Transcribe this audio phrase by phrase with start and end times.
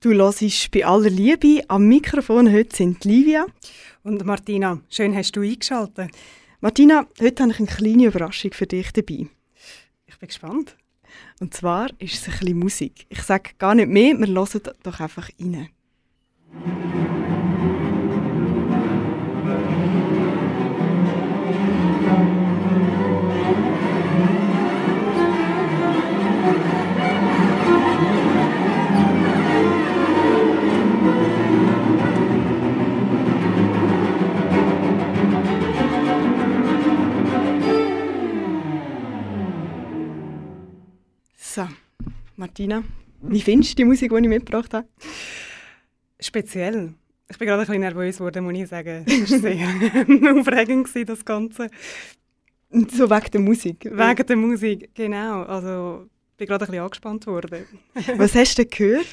[0.00, 1.64] Du hörst bei aller Liebe.
[1.66, 3.46] Am Mikrofon heute sind Livia.
[4.04, 6.12] Und Martina, schön hast du eingeschaltet.
[6.60, 9.26] Martina, heute habe ich eine kleine Überraschung für dich dabei.
[10.06, 10.76] Ich bin gespannt.
[11.40, 13.06] Und zwar ist es ein bisschen Musik.
[13.08, 15.68] Ich sage gar nicht mehr, wir hören doch einfach rein.
[41.50, 41.66] So,
[42.36, 42.84] Martina,
[43.22, 44.86] wie findest du die Musik, die ich mitgebracht habe?
[46.20, 46.92] Speziell.
[47.30, 49.06] Ich bin gerade ein bisschen nervös geworden, muss ich sagen.
[49.06, 49.54] Es war sehr
[50.38, 51.70] aufregend, das Ganze.
[52.70, 53.86] So wegen der Musik.
[53.86, 55.42] Wegen der Musik, genau.
[55.44, 57.64] Also, ich bin gerade ein bisschen angespannt worden.
[58.16, 59.06] Was hast du gehört?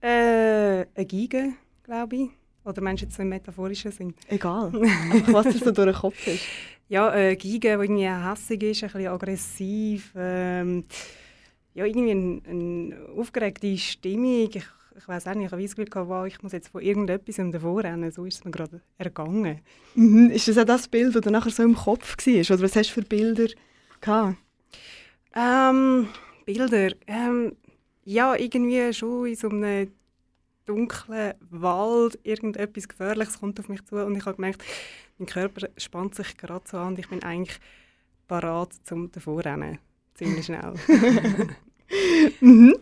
[0.00, 2.28] Äh, eine Geige, glaube ich.
[2.64, 4.14] Oder meinst du jetzt so im metaphorischen Sinn?
[4.28, 4.70] Egal.
[5.10, 6.44] Einfach was dir so durch den Kopf ist.
[6.88, 10.12] Ja, eine Geige, die irgendwie hässig ist, ein bisschen aggressiv.
[10.16, 10.84] Ähm,
[11.74, 14.48] ja, irgendwie eine, eine aufgeregte Stimmung.
[14.50, 14.56] Ich,
[14.96, 17.36] ich weiß auch nicht, ich habe das Gefühl, gehabt, wow, ich muss jetzt von irgendetwas
[17.50, 18.10] davor rennen.
[18.12, 19.60] So ist es mir gerade ergangen.
[19.94, 20.30] Mhm.
[20.30, 22.34] Ist das auch das Bild, das dann nachher so im Kopf war?
[22.34, 23.48] Oder was hast du für Bilder
[24.00, 24.36] gehabt?
[25.34, 26.08] Ähm,
[26.44, 26.92] Bilder.
[27.08, 27.56] Ähm,
[28.04, 29.90] ja, irgendwie schon in so einem
[30.66, 34.62] dunklen Wald irgendetwas Gefährliches kommt auf mich zu und ich habe gemerkt,
[35.18, 37.58] mein Körper spannt sich gerade so an und ich bin eigentlich
[38.28, 39.78] parat zum Davorrennen.
[40.14, 40.74] Ziemlich schnell.
[42.40, 42.74] mhm.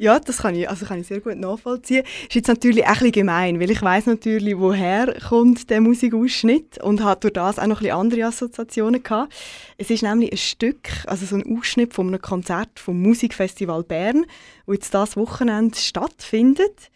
[0.00, 2.04] Ja, das kann ich, also kann ich sehr gut nachvollziehen.
[2.28, 7.02] Ist jetzt natürlich auch ein gemein, weil ich weiß natürlich, woher kommt der Musikausschnitt und
[7.02, 9.34] hat durch das auch noch ein andere Assoziationen gehabt.
[9.76, 14.24] Es ist nämlich ein Stück, also so ein Ausschnitt von einem Konzert vom Musikfestival Bern,
[14.66, 16.90] wo jetzt das Wochenende stattfindet.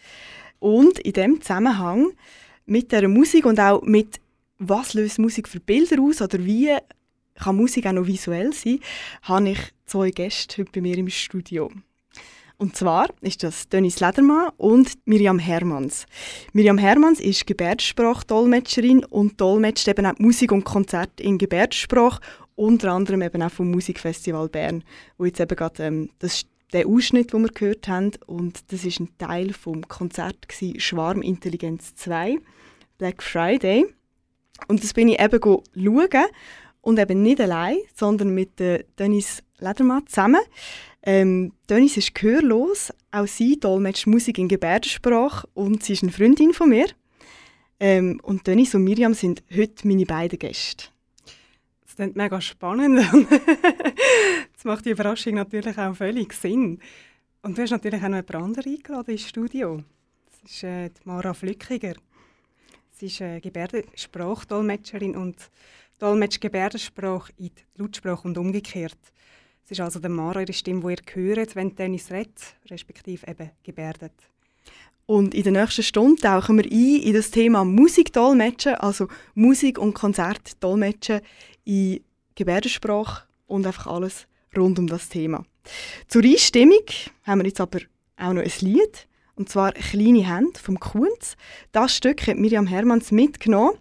[0.60, 2.12] Und in dem Zusammenhang
[2.66, 4.20] mit der Musik und auch mit
[4.58, 6.70] was löst Musik für Bilder aus oder wie
[7.34, 8.81] kann Musik auch noch visuell sein,
[9.22, 11.70] habe ich zwei Gäste heute bei mir im Studio.
[12.59, 16.06] Und zwar ist das Dennis Ledermann und Miriam Hermanns.
[16.53, 22.20] Miriam Hermanns ist Gebärdensprachdolmetscherin und dolmetscht eben auch Musik und Konzerte in Gebärdensprache,
[22.54, 24.84] unter anderem eben auch vom Musikfestival Bern,
[25.19, 29.00] wo jetzt eben gerade ähm, das der Ausschnitt, den wir gehört haben, und das ist
[29.00, 30.47] ein Teil vom Konzert
[30.78, 32.38] Schwarmintelligenz 2,
[32.97, 33.87] Black Friday.
[34.69, 36.26] Und das bin ich eben schauen
[36.82, 38.60] und eben nicht allein, sondern mit
[38.98, 40.41] Dennis Ledermann zusammen.
[41.04, 46.53] Ähm, Dennis ist gehörlos, auch sie dolmetscht Musik in Gebärdensprache und sie ist eine Freundin
[46.53, 46.87] von mir.
[47.81, 50.84] Ähm, und Dennis und Miriam sind heute meine beiden Gäste.
[51.84, 52.99] Das klingt mega spannend.
[54.54, 56.78] das macht die Überraschung natürlich auch völlig Sinn.
[57.43, 59.82] Und du hast natürlich auch noch jemand anderen eingeladen ins Studio.
[60.31, 61.94] Das ist äh, Mara Flückiger.
[63.02, 65.34] Sie ist äh, Gebärdensprachdolmetscherin und
[65.98, 68.96] dolmetscht Gebärdensprache in die Lautsprache und umgekehrt.
[69.64, 73.50] Es ist also der Mara ihre Stimme, die ihr hört, wenn Dennis redet, respektive eben
[73.64, 74.12] gebärdet.
[75.06, 79.94] Und in der nächsten Stunde tauchen wir ein in das Thema Musikdolmetschen, also Musik- und
[79.94, 81.22] Konzertdolmetschen
[81.64, 82.04] in
[82.36, 85.44] Gebärdensprache und einfach alles rund um das Thema.
[86.06, 86.84] Zur Einstimmung
[87.24, 87.80] haben wir jetzt aber
[88.16, 91.37] auch noch ein Lied, und zwar «Kleine Hände» vom Kunz.
[91.72, 93.78] Das Stück hat Miriam Hermanns mitgenommen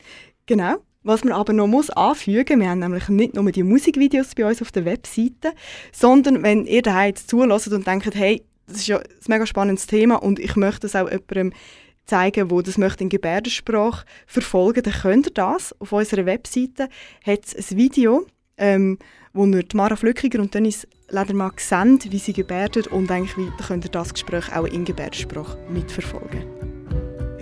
[0.46, 0.78] Genau.
[1.04, 4.62] Was man aber noch muss anfügen, wir haben nämlich nicht nur die Musikvideos bei uns
[4.62, 5.54] auf der Webseite,
[5.94, 9.88] sondern wenn ihr da jetzt zulässt und denkt, hey, das ist ja ein mega spannendes
[9.88, 11.54] Thema und ich möchte es auch jemandem
[12.06, 15.74] zeigen, wo das möchte in Gebärdensprache verfolgen, dann könnt ihr das.
[15.80, 16.90] Auf unserer Webseite
[17.26, 18.26] hat es ein Video,
[18.58, 18.98] ähm,
[19.40, 23.86] wo ihr Mara Flückiger und Dennis Ledermann sehen, wie sie gebärden und eigentlich wie, könnt
[23.86, 26.44] ihr das Gespräch auch in Gebärdensprache mitverfolgen.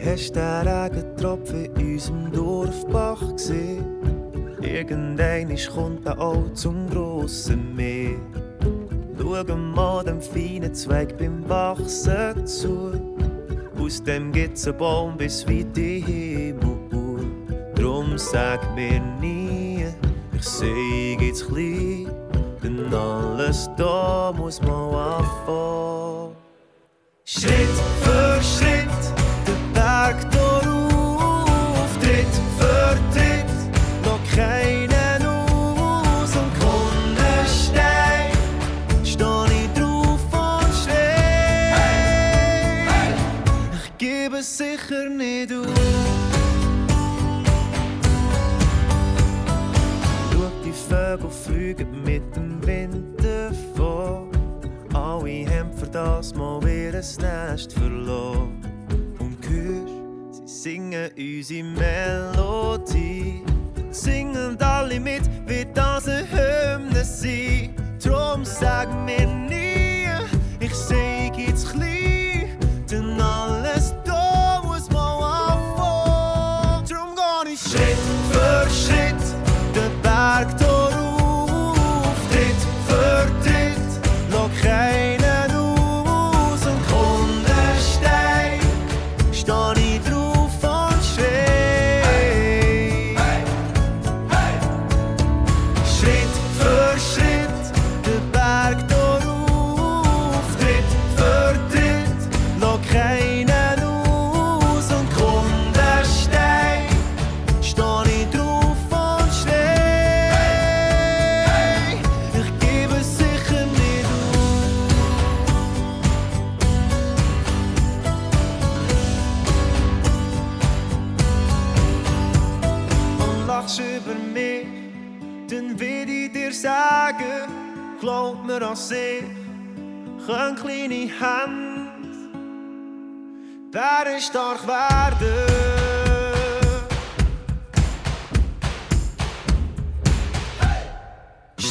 [0.06, 3.84] Hast du den Regentropfen in unserem Dorfbach gesehen?
[4.62, 8.20] Irgendein kommt er auch zum grossen Meer.
[9.20, 12.92] Schau mal dem feinen Zweig beim Wachsen zu.
[13.80, 17.26] Aus dem gibt's einen Baum bis weit in Himmel.
[17.74, 19.47] Drum sag mir nie,
[20.38, 22.12] ich seh jetzt klein.
[22.64, 26.36] Denn alles da muss man anfangen.
[27.26, 29.17] Schritt für Schritt,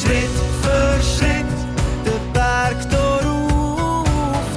[0.07, 1.53] Schritt für Schritt,
[2.05, 4.07] den Berg darauf,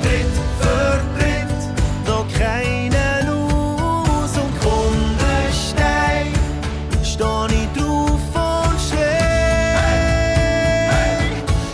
[0.00, 1.60] Tritt für Tritt,
[2.06, 6.32] noch keinen aus und kommt ein Stein,
[7.02, 9.72] steh ich drauf und schrei.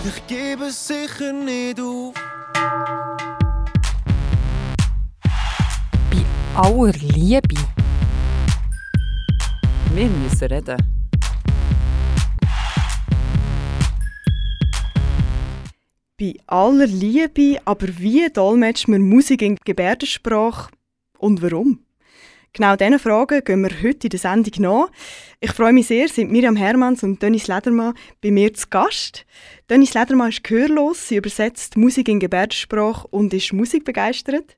[0.06, 2.14] Ich gebe es sicher nicht auf.
[6.10, 6.24] Bei
[6.54, 7.60] aller Liebe.
[9.92, 10.95] Wir müssen reden.
[16.18, 20.70] Bei aller Liebe, aber wie dolmetscht man Musik in Gebärdensprache
[21.18, 21.80] und warum?
[22.54, 24.90] Genau diesen Fragen gehen wir heute in der Sendung nach.
[25.40, 27.92] Ich freue mich sehr, sind Miriam Hermanns und Dennis Ledermann
[28.22, 29.26] bei mir zu Gast.
[29.68, 34.56] Dennis Ledermann ist gehörlos, sie übersetzt Musik in Gebärdensprache und ist musikbegeistert.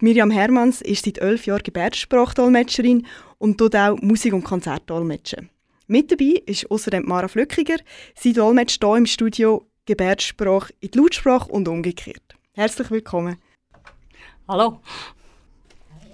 [0.00, 3.04] Die Miriam Hermanns ist seit elf Jahren Gebärdensprachdolmetscherin
[3.38, 5.50] und tut auch Musik- und Konzertdolmetschen.
[5.88, 7.78] Mit dabei ist außerdem Mara Flückiger.
[8.14, 12.36] Sie dolmetscht hier im Studio Gebärdensprache in die Lautsprache und umgekehrt.
[12.52, 13.38] Herzlich willkommen.
[14.46, 14.78] Hallo.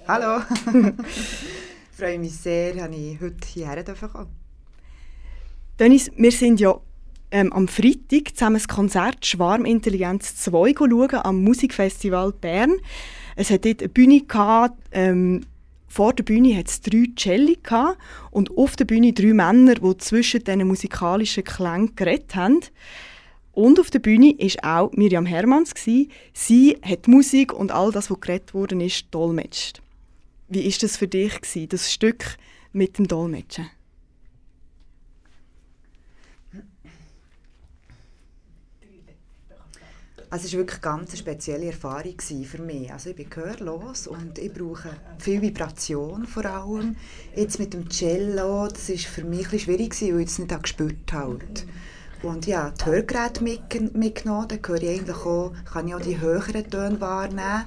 [0.08, 0.40] Hallo.
[0.40, 4.28] ich freue mich sehr, dass ich heute hierher kommen
[5.78, 6.80] Dennis, wir sind ja
[7.30, 12.76] ähm, am Freitag zusammen das Konzert Schwarmintelligenz 2 schauen am Musikfestival Bern.
[13.36, 15.44] Es hat dort eine Bühne gehabt, ähm,
[15.86, 17.98] vor der Bühne hat es drei Celli gehabt
[18.30, 22.60] und auf der Bühne drei Männer, die zwischen diesen musikalischen Klängen geredet haben.
[23.56, 25.72] Und auf der Bühne war auch Miriam Hermanns.
[25.82, 29.80] Sie hat die Musik und all das, was geredet wurde, ist dolmetscht.
[30.48, 32.36] Wie ist das für dich, gewesen, das Stück
[32.74, 33.70] mit dem Dolmetschen?
[40.28, 42.92] Also es war wirklich ganz eine spezielle Erfahrung für mich.
[42.92, 46.96] Also ich bin gehörlos und ich brauche viel Vibration vor allem.
[47.34, 51.10] Jetzt mit dem Cello, das war für mich ein schwierig, weil ich es nicht gespürt
[51.10, 51.38] habe.
[52.26, 56.20] Und ja, die Hörgeräte mit, mitgenommen, dann höre ich eigentlich auch, kann ich auch die
[56.20, 57.64] höheren Töne wahrnehmen.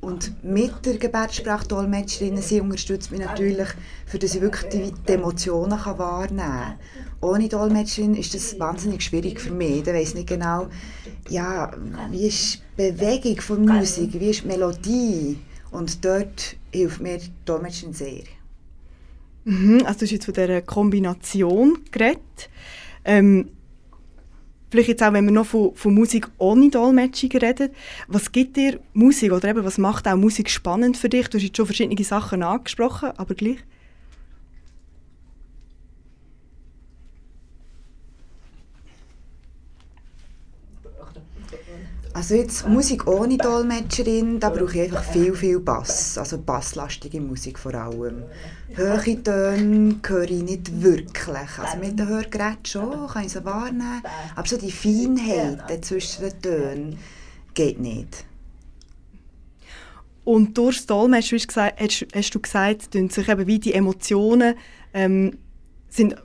[0.00, 3.68] Und mit der Gebärdensprachdolmetscherin, sie unterstützt mich natürlich,
[4.06, 6.74] für dass ich wirklich die, die Emotionen kann wahrnehmen kann.
[7.20, 9.82] Ohne Dolmetscherin ist das wahnsinnig schwierig für mich.
[9.82, 10.68] Da weiß nicht genau,
[11.28, 11.70] ja,
[12.10, 15.38] wie ist die Bewegung von Musik, wie ist die Melodie.
[15.70, 18.22] Und dort hilft mir die Dolmetscherin sehr.
[19.44, 22.48] Mhm, also du hast jetzt von dieser Kombination geredet.
[23.04, 23.50] Ähm,
[24.70, 27.70] vielleicht jetzt auch, wenn wir noch von, von Musik ohne Dolmetschung reden,
[28.08, 31.28] was gibt dir Musik oder eben was macht auch Musik spannend für dich?
[31.28, 33.58] Du hast jetzt schon verschiedene Sachen angesprochen, aber gleich.
[42.20, 47.58] Also jetzt Musik ohne Dolmetscherin, da brauche ich einfach viel, viel Bass, also basslastige Musik
[47.58, 48.24] vor allem.
[48.74, 54.02] Höhe Töne höre ich nicht wirklich, also mit den Hörgeräten schon, kann ich sie wahrnehmen,
[54.36, 56.98] aber so die Feinheit zwischen den Tönen
[57.54, 58.26] geht nicht.
[60.22, 64.56] Und durch das Dolmetschen hast, hast, hast du gesagt, tun sich eben wie die Emotionen
[64.92, 65.38] ähm,
[65.88, 66.16] sind,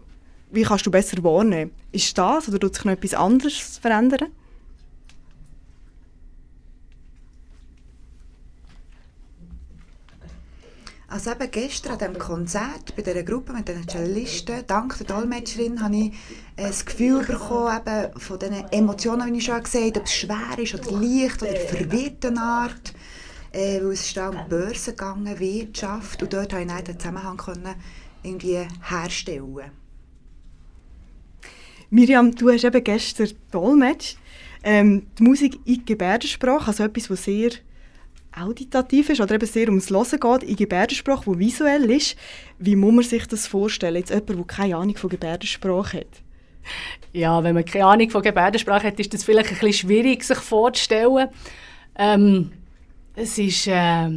[0.51, 1.71] wie kannst du besser wahrnehmen?
[1.93, 4.27] Ist das oder tut sich noch etwas anderes verändern?
[11.15, 15.81] Also eben gestern an diesem Konzert bei dieser Gruppe mit den Cellisten, dank der Dolmetscherin,
[15.81, 16.11] habe ich
[16.57, 20.57] das Gefühl bekommen, eben von diesen Emotionen, wie ich schon gesagt habe, ob es schwer
[20.57, 22.93] ist oder leicht oder verwirrte Art.
[23.53, 26.99] Äh, weil es ist da um die Börse gegangen, Wirtschaft, und dort konnte ich den
[26.99, 27.75] Zusammenhang können
[28.21, 29.71] irgendwie herstellen.
[31.91, 34.15] Miriam, du hast eben gestern Dolmetsch.
[34.65, 37.51] Ähm, die Musik in Gebärdensprache, also etwas, was sehr
[38.37, 42.15] auditativ ist oder eben sehr ums Hören geht, in Gebärdensprache, die visuell ist.
[42.59, 43.95] Wie muss man sich das vorstellen?
[43.95, 46.21] Jetzt jemand, der keine Ahnung von Gebärdensprache hat.
[47.13, 50.37] Ja, wenn man keine Ahnung von Gebärdensprache hat, ist das vielleicht ein bisschen schwierig, sich
[50.37, 51.29] vorzustellen.
[51.97, 52.51] Ähm,
[53.15, 54.09] es ist äh,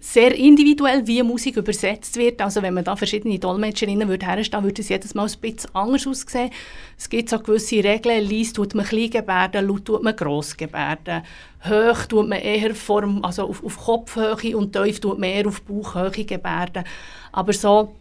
[0.00, 2.40] sehr individuell, wie Musik übersetzt wird.
[2.40, 6.06] Also wenn man da verschiedene Dolmetscherinnen würde herstellen würde, es jedes Mal ein bisschen anders
[6.06, 6.50] aussehen.
[6.96, 8.28] Es gibt so gewisse Regeln.
[8.28, 11.22] Leise tut man Kleingebärden, laut tut man Grossgebärden.
[11.68, 15.62] Hoch tut man eher Form, also auf, auf Kopfhöhe und tief tut man eher auf
[15.62, 16.84] Bauchhöhe Gebärden.
[17.32, 17.94] Aber so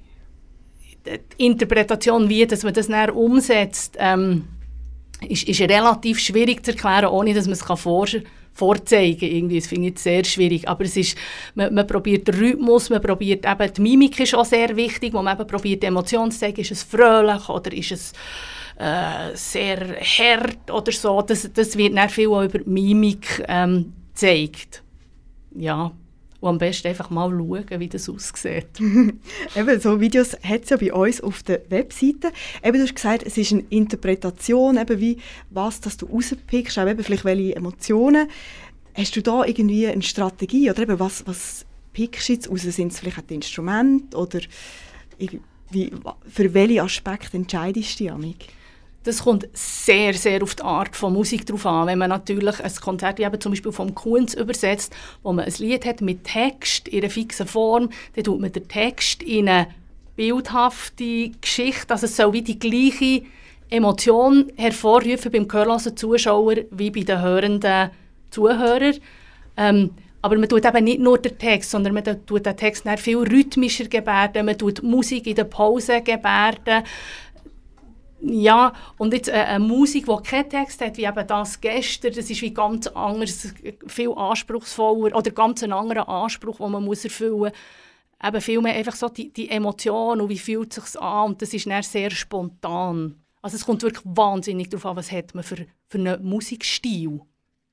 [1.05, 4.47] die Interpretation, wie dass man das näher umsetzt, ähm,
[5.27, 9.29] ist, ist relativ schwierig zu erklären, ohne dass man es vorzeigen kann vorzeigen.
[9.29, 9.59] Irgendwie.
[9.59, 10.67] Das finde ich sehr schwierig.
[10.67, 11.17] Aber es ist,
[11.55, 15.21] man, man probiert den Rhythmus, man probiert eben, die Mimik ist auch sehr wichtig, wo
[15.21, 16.61] man eben probiert, die Emotionen zu zeigen.
[16.61, 18.13] Ist es fröhlich oder ist es
[18.77, 21.21] äh, sehr hart oder so.
[21.21, 24.83] Das, das wird dann viel auch über die Mimik ähm, gezeigt.
[25.55, 25.91] Ja.
[26.47, 28.67] Und am besten einfach mal schauen, wie das aussieht.
[29.55, 32.31] eben, so Videos hat es ja bei uns auf der Webseite.
[32.63, 35.17] Eben, du hast gesagt, es ist eine Interpretation, eben wie
[35.49, 38.29] was dass du rauspickst, auch eben vielleicht welche Emotionen.
[38.93, 42.61] Hast du da irgendwie eine Strategie oder eben was, was pickst du jetzt raus?
[42.61, 44.39] Sind es vielleicht ein Instrument oder
[45.69, 45.91] wie,
[46.29, 48.47] für welche Aspekte entscheidest du dich, Amik?
[49.07, 51.87] Das kommt sehr, sehr auf die Art von Musik drauf an.
[51.87, 55.85] Wenn man natürlich ein Konzert eben zum Beispiel vom Kunz übersetzt, wo man ein Lied
[55.85, 59.67] hat mit Text in einer fixen Form, dann tut man den Text in eine
[60.17, 63.23] bildhafte Geschichte, also es soll wie die gleiche
[63.69, 67.91] Emotion hervorrufen beim gehörlosen Zuschauer wie bei den hörenden
[68.29, 68.95] Zuhörern.
[69.55, 73.19] Ähm, aber man tut eben nicht nur den Text, sondern man tut den Text viel
[73.19, 76.83] rhythmischer gebärden, man tut Musik in der Pause gebärden,
[78.21, 82.29] ja, und jetzt äh, eine Musik, die keinen Text hat, wie eben das gestern, das
[82.29, 83.53] ist wie ganz anders,
[83.87, 87.51] viel anspruchsvoller oder ganz ein anderer Anspruch, den man muss erfüllen muss.
[88.23, 91.41] Eben viel mehr einfach so die, die Emotion und wie fühlt es sich an und
[91.41, 93.21] das ist dann sehr spontan.
[93.43, 97.21] Also es kommt wirklich wahnsinnig darauf an, was hat man für, für einen Musikstil.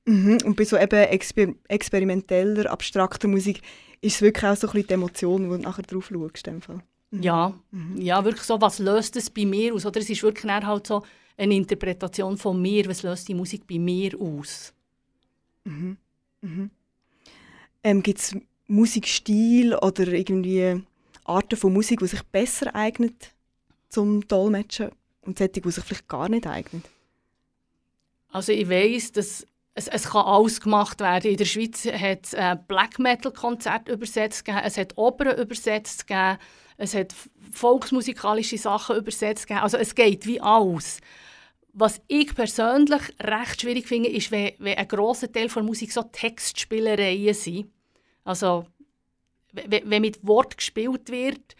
[0.05, 0.37] Mhm.
[0.45, 3.61] Und bei so eben exper experimenteller, abstrakter Musik
[4.01, 6.47] ist es wirklich auch so ein bisschen die Emotion, wo du nachher drauf schaust.
[7.21, 8.01] Ja, mhm.
[8.01, 9.85] ja, wirklich so, was löst es bei mir aus?
[9.85, 11.03] Oder es ist wirklich halt so
[11.37, 14.73] eine Interpretation von mir, was löst die Musik bei mir aus?
[15.63, 15.97] Mhm.
[16.41, 16.69] Mhm.
[17.83, 18.35] Ähm, Gibt es
[18.67, 20.81] Musikstil oder irgendwie
[21.23, 23.33] Arten von Musik, die sich besser eignet
[23.89, 24.91] zum Dolmetschen
[25.21, 26.83] und solche, die sich vielleicht gar nicht eignen?
[28.29, 29.45] Also ich weiß, dass
[29.75, 31.31] es, es kann alles gemacht werden.
[31.31, 36.07] In der Schweiz hat es äh, Black Metal Konzert übersetzt gegeben, es hat Opern übersetzt
[36.07, 36.39] gegeben,
[36.77, 37.13] es hat
[37.51, 39.49] volksmusikalische Sachen übersetzt.
[39.51, 40.99] Also es geht wie alles.
[41.73, 46.03] Was ich persönlich recht schwierig finde, ist, wenn, wenn ein grosser Teil der Musik so
[46.03, 47.69] Textspielereien sind.
[48.23, 48.65] Also
[49.51, 51.55] wenn, wenn mit Wort gespielt wird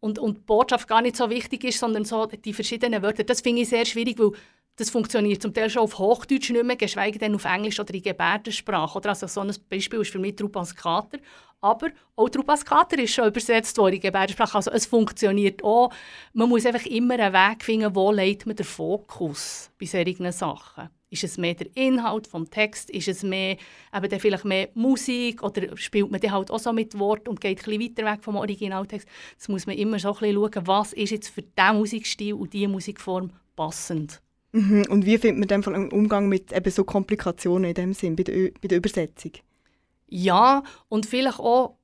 [0.00, 3.40] und, und die Botschaft gar nicht so wichtig ist, sondern so die verschiedenen Wörter, das
[3.40, 4.32] finde ich sehr schwierig, weil
[4.76, 8.02] das funktioniert zum Teil schon auf Hochdeutsch nicht mehr, geschweige denn auf Englisch oder in
[8.02, 8.98] Gebärdensprache.
[8.98, 11.18] Oder also so ein Beispiel ist für mich Trupas Kater.
[11.66, 14.56] Aber auch Trupas Kater ist schon übersetzt worden in Gebärdensprache.
[14.56, 15.92] Also es funktioniert auch.
[16.32, 20.88] Man muss einfach immer einen Weg finden, wo legt man den Fokus bei solchen Sachen.
[21.10, 22.90] Ist es mehr der Inhalt vom Text?
[22.90, 23.56] Ist es mehr,
[23.94, 25.42] eben dann vielleicht mehr Musik?
[25.42, 28.36] Oder spielt man dann halt auch so mit Wort und geht ein weiter weg vom
[28.36, 29.08] Originaltext?
[29.36, 32.52] Das muss man immer so ein bisschen schauen, was ist jetzt für diesen Musikstil und
[32.52, 34.20] diese Musikform passend.
[34.52, 34.86] Mhm.
[34.88, 38.22] Und wie findet man dann einen Umgang mit eben so Komplikationen in dem Sinn, bei
[38.22, 39.32] der, bei der Übersetzung?
[40.06, 41.76] Ja, und vielleicht auch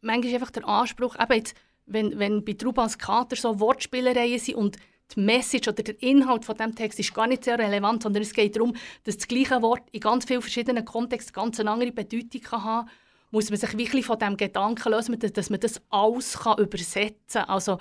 [0.00, 1.54] manchmal einfach der Anspruch, eben jetzt,
[1.86, 4.76] wenn, wenn bei Trubans Kater so Wortspielereien sind und
[5.14, 8.32] die Message oder der Inhalt von dem Text ist gar nicht sehr relevant, sondern es
[8.32, 8.74] geht darum,
[9.04, 12.88] dass das gleiche Wort in ganz vielen verschiedenen Kontexten ganz eine andere Bedeutung kann haben
[13.30, 17.48] muss man sich wirklich von dem Gedanken lösen, dass man das alles kann übersetzen kann.
[17.48, 17.78] Also,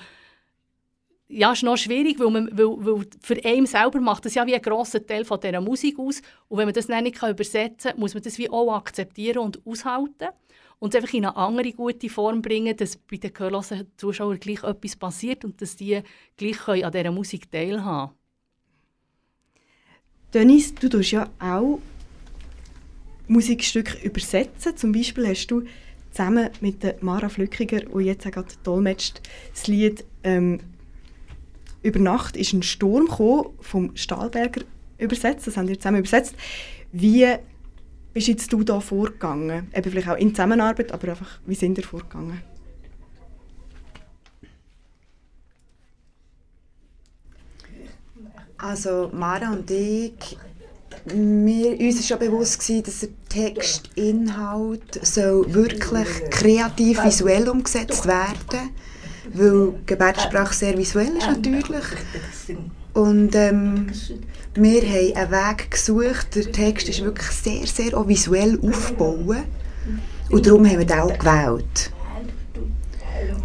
[1.32, 4.56] ja, ist noch schwierig, weil, man, weil, weil für einen selber macht das ja wie
[4.56, 6.22] ein grosser Teil von dieser Musik aus.
[6.48, 9.66] Und wenn man das dann nicht übersetzen kann, muss man das wie auch akzeptieren und
[9.66, 10.30] aushalten
[10.80, 14.64] und es einfach in eine andere gute Form bringen, dass bei den gehörlosen Zuschauern gleich
[14.64, 16.02] etwas passiert und dass die
[16.36, 18.12] gleich an dieser Musik teilhaben
[20.34, 21.80] Dennis, du tust ja auch
[23.28, 24.78] Musikstücke übersetzen.
[24.78, 25.64] Zum Beispiel hast du
[26.12, 29.22] zusammen mit Mara Flückiger, die jetzt auch gerade dolmetscht,
[29.52, 30.60] das Lied ähm,
[31.82, 33.08] «Über Nacht ist ein Sturm»
[33.60, 34.62] vom Stahlberger
[34.98, 35.48] übersetzt.
[35.48, 36.36] Das haben wir zusammen übersetzt.
[36.92, 37.26] Wie
[38.14, 39.68] bist jetzt du da vorgegangen?
[39.74, 42.42] Eben vielleicht auch in Zusammenarbeit, aber einfach, wie sind ihr vorgegangen?
[48.58, 50.38] Also Mara und ich,
[51.06, 58.72] wir, uns war schon bewusst, gewesen, dass der Textinhalt soll wirklich kreativ visuell umgesetzt werden
[59.34, 61.86] weil Gebärdensprache sehr visuell ist natürlich.
[62.94, 63.88] Und ähm,
[64.56, 66.36] wir haben einen Weg gesucht.
[66.36, 69.44] Der Text ist wirklich sehr, sehr auch visuell aufgebaut.
[70.30, 71.92] Und darum haben wir den auch gewählt.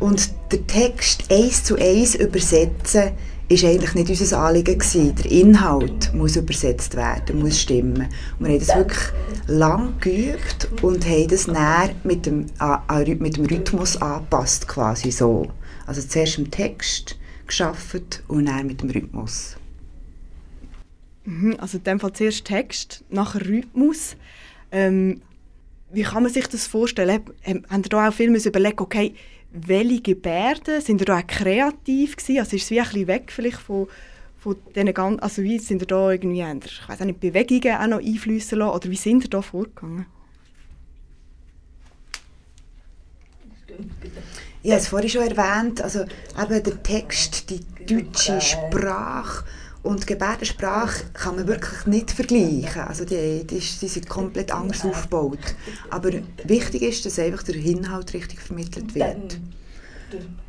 [0.00, 3.12] Und den Text eins zu eins übersetzen,
[3.48, 5.14] ist eigentlich nicht unser Anliegen gewesen.
[5.16, 8.08] Der Inhalt muss übersetzt werden, muss stimmen.
[8.38, 9.08] Und wir haben das wirklich
[9.46, 12.46] lang geübt und haben das näher mit dem,
[13.18, 15.48] mit dem Rhythmus angepasst, quasi so.
[15.86, 19.56] Also zuerst im Text geschafft und dann mit dem Rhythmus.
[21.24, 24.16] Mhm, also in dem Fall zuerst Text, nachher Rhythmus.
[24.72, 25.20] Ähm,
[25.92, 27.20] wie kann man sich das vorstellen?
[27.44, 29.14] Haben da auch viel überlegt, okay,
[29.54, 32.40] welche Gebärden, sind ihr da auch kreativ gewesen?
[32.40, 33.86] Also ist es wie ein bisschen weg vielleicht von,
[34.36, 38.04] von diesen ganzen, also wie sind ihr da irgendwie, ich weiß nicht, Bewegungen auch noch
[38.04, 40.06] einfließen lassen oder wie sind ihr da vorgegangen?
[44.62, 49.44] Ich habe es vorhin schon erwähnt, also eben der Text, die deutsche Sprache
[49.84, 52.82] und Gebärdensprache kann man wirklich nicht vergleichen.
[52.82, 55.38] Also die, die, die sind komplett anders aufgebaut.
[55.90, 56.10] Aber
[56.44, 59.38] wichtig ist, dass einfach der Inhalt richtig vermittelt wird.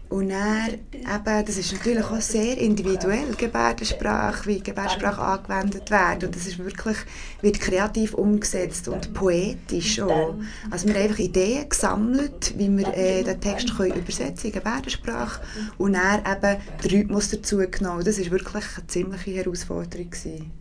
[0.09, 6.23] Und dann, eben, das ist natürlich auch sehr individuell, Gebärdensprache, wie Gebärdensprache angewendet wird.
[6.23, 6.97] Und das ist wirklich,
[7.41, 10.35] wird kreativ umgesetzt und poetisch auch.
[10.69, 15.41] Also wir haben einfach Ideen gesammelt, wie wir äh, den Text können übersetzen in Gebärdensprache
[15.77, 18.03] und dann eben den Rhythmus dazu genommen.
[18.05, 20.09] Das war wirklich eine ziemliche Herausforderung.
[20.09, 20.51] Gewesen.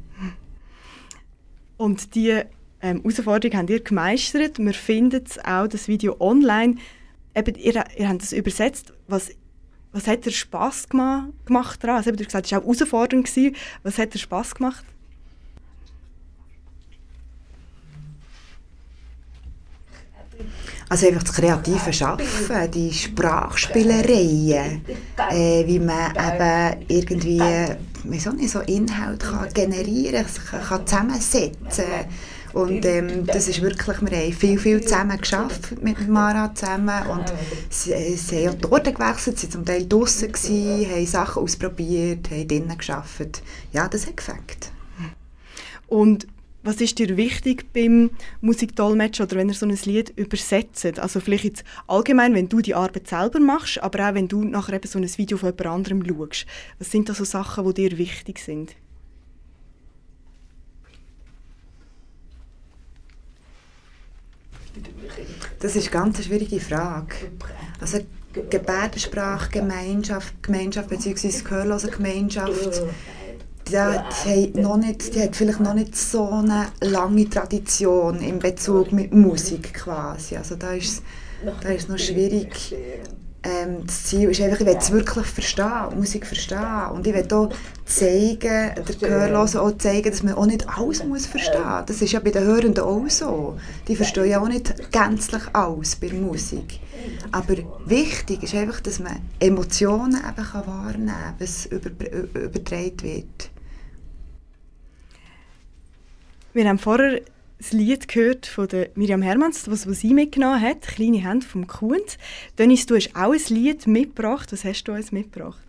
[1.77, 2.47] Und diese
[2.81, 4.59] ähm, Herausforderung habt ihr gemeistert.
[4.59, 6.77] Wir finden auch das Video online
[7.35, 8.93] eben, ihr, ihr habt das übersetzt.
[9.09, 9.31] Was,
[9.93, 11.97] was hat dir Spass gemacht, gemacht daran?
[11.97, 13.27] Also, ihr habt gesagt, es war auch herausfordernd.
[13.27, 13.57] Gewesen.
[13.83, 14.85] Was hat dir Spass gemacht?
[20.89, 24.85] Also einfach das kreative Schaffen, die Sprachspielereien,
[25.31, 27.41] äh, wie man eben irgendwie
[28.05, 30.27] nicht, so Inhalt kann generieren
[30.69, 32.07] kann zusammensetzen kann
[32.55, 37.33] und ähm, das ist wirklich, wir haben viel, viel zusammen geschafft mit Mara zusammen und
[37.69, 41.07] sie, äh, sie haben auch die Orte gewechselt, sie waren zum Teil draußen, gewesen, haben
[41.07, 43.43] Sachen ausprobiert, haben drinnen geschafft.
[43.73, 44.71] Ja, das hat gefällt.
[45.87, 46.27] Und
[46.63, 50.99] was ist dir wichtig beim Musikdolmetschen oder wenn ihr so ein Lied übersetzt?
[50.99, 54.75] Also vielleicht jetzt allgemein, wenn du die Arbeit selber machst, aber auch wenn du nachher
[54.75, 56.47] eben so ein Video von jemand anderem schaust.
[56.79, 58.77] Was sind da so Sachen, die dir wichtig sind?
[65.65, 67.15] Das ist ganz eine schwierige Frage.
[67.81, 68.01] Also
[68.51, 71.31] Gebärdensprache, Gemeinschaft, bzw.
[71.43, 72.83] gehörlose Gemeinschaft,
[73.67, 78.41] die, die, hat noch nicht, die hat vielleicht noch nicht so eine lange Tradition in
[78.41, 80.37] Bezug mit Musik quasi.
[80.37, 81.03] Also da ist
[81.65, 82.77] es noch schwierig
[83.45, 86.89] ähm, das Ziel ist einfach, ich will es wirklich verstehen, Musik verstehen.
[86.93, 87.51] Und ich will auch
[87.85, 88.41] zeigen,
[88.75, 91.87] der Gehörlosen auch zeigen, dass man auch nicht alles muss verstehen muss.
[91.87, 93.59] Das ist ja bei den Hörenden auch so.
[93.87, 96.81] Die verstehen ja auch nicht gänzlich alles bei Musik.
[97.33, 97.55] Aber
[97.85, 103.51] wichtig ist einfach, dass man Emotionen eben kann wahrnehmen kann, was über, übertragen wird.
[106.55, 107.21] Wir haben vorher
[107.59, 111.67] das Lied gehört von der Miriam Hermanns, was, was sie mitgenommen hat, «Kleine Hände vom
[111.67, 112.01] Kuhn».
[112.59, 114.53] Dennis, du hast auch ein Lied mitgebracht.
[114.53, 115.61] Was hast du uns mitgebracht?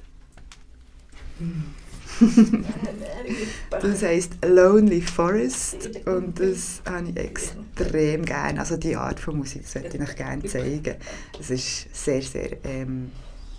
[3.70, 8.60] das heisst Lonely Forest und das habe ich extrem gerne.
[8.60, 10.96] Also die Art von Musik, das möchte ich euch gerne zeigen.
[11.40, 13.12] Es ist sehr, sehr ähm,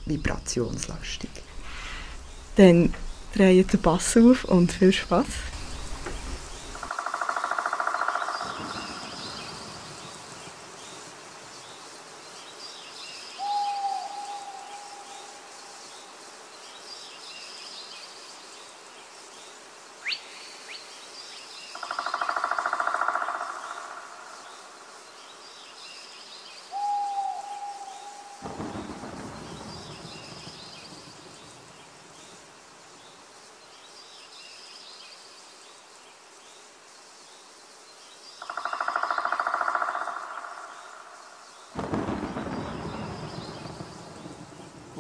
[0.07, 1.31] vibrationslastig.
[2.57, 2.95] Dann
[3.35, 5.27] dreht den Bass auf und viel Spaß.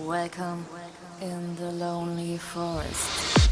[0.06, 0.64] Welcome
[1.20, 3.45] in the lonely forest.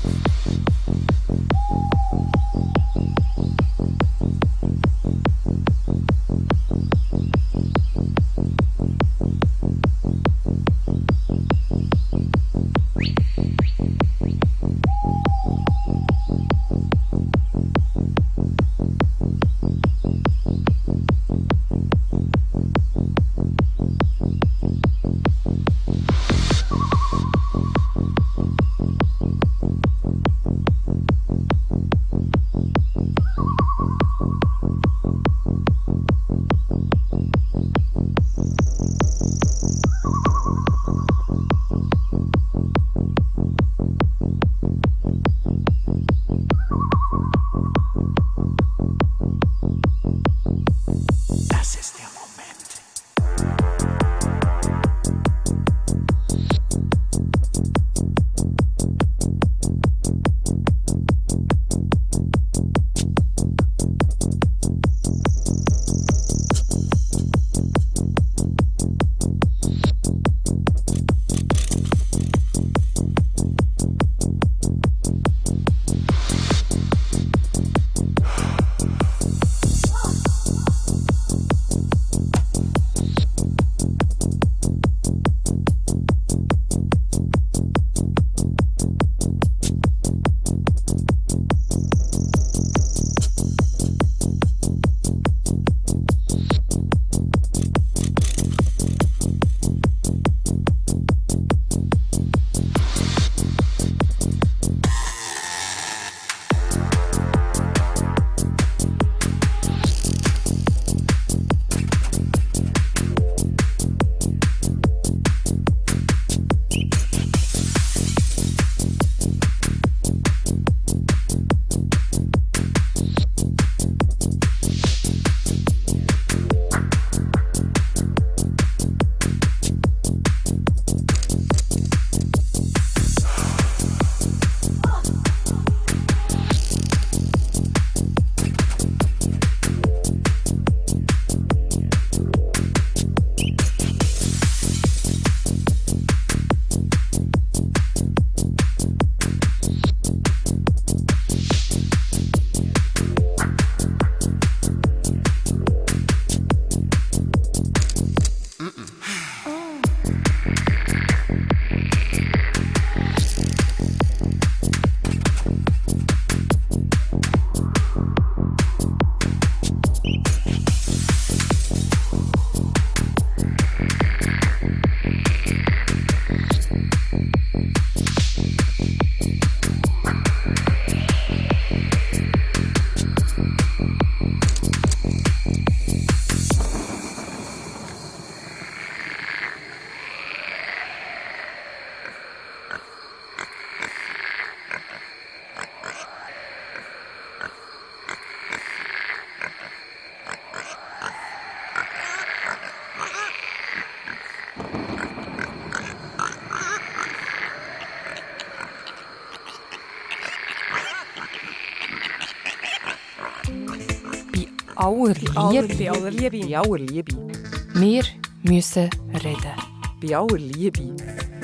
[214.77, 215.75] Aller Liebe.
[215.79, 216.47] bei aller Liebe.
[216.47, 217.29] Bei aller Liebe.
[217.75, 218.05] Wir
[218.43, 219.55] müssen reden.
[220.01, 220.97] Bei aller Liebe.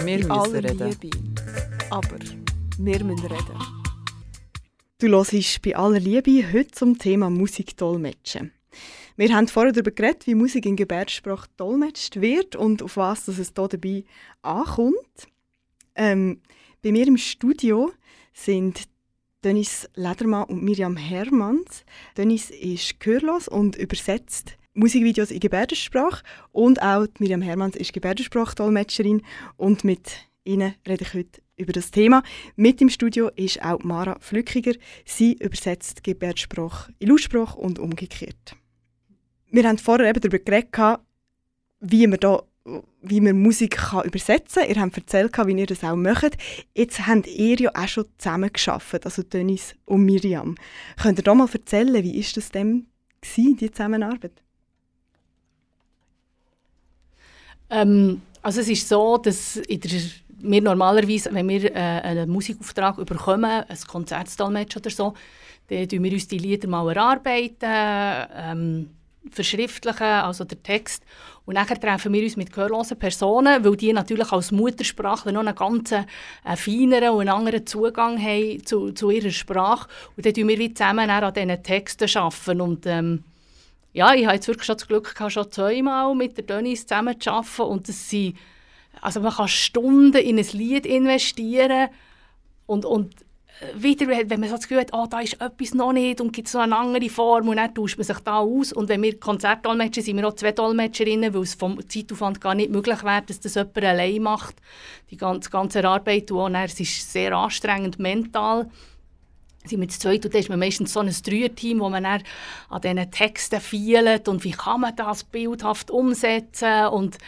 [0.04, 0.96] Wir müssen aller reden.
[1.00, 1.16] Liebe.
[1.90, 2.18] Aber
[2.78, 3.80] wir müssen reden.
[4.98, 8.52] Du hörst bei aller Liebe heute zum Thema Musik dolmetschen.
[9.16, 13.38] Wir haben vorher darüber geredet, wie Musik in Gebärdensprache dolmetscht wird und auf was dass
[13.38, 14.04] es hier dabei
[14.42, 15.28] ankommt.
[15.94, 16.40] Ähm,
[16.82, 17.92] bei mir im Studio
[18.32, 18.84] sind
[19.42, 21.84] Dennis Ledermann und Miriam Hermanns.
[22.16, 26.22] Dennis ist gehörlos und übersetzt Musikvideos in Gebärdensprache
[26.52, 29.22] und auch Miriam Hermanns ist Gebärdensprachdolmetscherin
[29.56, 32.22] und mit ihnen rede ich heute über das Thema.
[32.56, 34.74] Mit im Studio ist auch Mara Flückiger.
[35.06, 38.56] Sie übersetzt Gebärdensprache in Lautsprache und umgekehrt.
[39.50, 41.00] Wir haben vorher eben darüber geredet,
[41.80, 42.42] wie man da
[43.02, 44.70] wie man Musik kann übersetzen kann.
[44.70, 46.36] Ihr habt erzählt, wie ihr das auch macht.
[46.74, 50.56] Jetzt habt ihr ja auch schon zusammen geschafft, also Dennis und Miriam.
[51.00, 52.86] Könnt ihr da mal erzählen, wie ist das denn
[53.20, 54.42] gewesen, die Zusammenarbeit?
[57.70, 59.60] Ähm, also es ist so, dass
[60.42, 65.14] wir normalerweise, wenn wir äh, einen Musikauftrag bekommen, ein Konzertdolmetsch oder so,
[65.68, 68.90] dann tun wir uns die Lieder mal erarbeiten, ähm,
[69.30, 71.04] verschriftlichen, also der Text.
[71.44, 75.54] Und dann treffen wir uns mit gehörlosen Personen, weil die natürlich als Muttersprachler noch einen
[75.54, 76.04] ganz äh,
[76.56, 79.88] feineren und einen anderen Zugang haben zu, zu ihrer Sprache.
[80.16, 82.08] Und dann arbeiten wir zusammen an diesen Texten.
[82.16, 82.60] Arbeiten.
[82.60, 83.24] Und ähm,
[83.92, 87.20] ja, ich habe jetzt wirklich schon das Glück gehabt, schon zweimal mit der Denise zusammen
[87.20, 87.62] zu arbeiten.
[87.62, 88.36] Und das sind,
[89.00, 91.88] also man kann Stunden in ein Lied investieren
[92.66, 93.14] und, und
[93.74, 96.48] wieder, wenn man so das Gefühl hat, oh, da ist etwas noch nicht und gibt
[96.48, 98.72] es noch eine andere Form und dann tauscht man sich da aus.
[98.72, 102.70] Und wenn wir Konzertdolmetscher sind, wir auch zwei Dolmetscherinnen, weil es vom Zeitaufwand gar nicht
[102.70, 104.56] möglich wäre, dass das jemand allein macht,
[105.10, 106.30] die ganze, ganze Arbeit.
[106.30, 108.70] Und dann, es ist sehr anstrengend mental.
[109.66, 112.22] Sind wir zu zweit und dann ist man meistens so ein Dreierteam, wo man dann
[112.70, 117.18] an diesen Texten feilt und wie kann man das bildhaft umsetzen und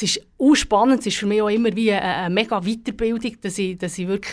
[0.00, 3.36] es ist auch spannend, es ist für mich auch immer wie eine, eine mega Weiterbildung,
[3.40, 4.32] dass ich, dass ich wirklich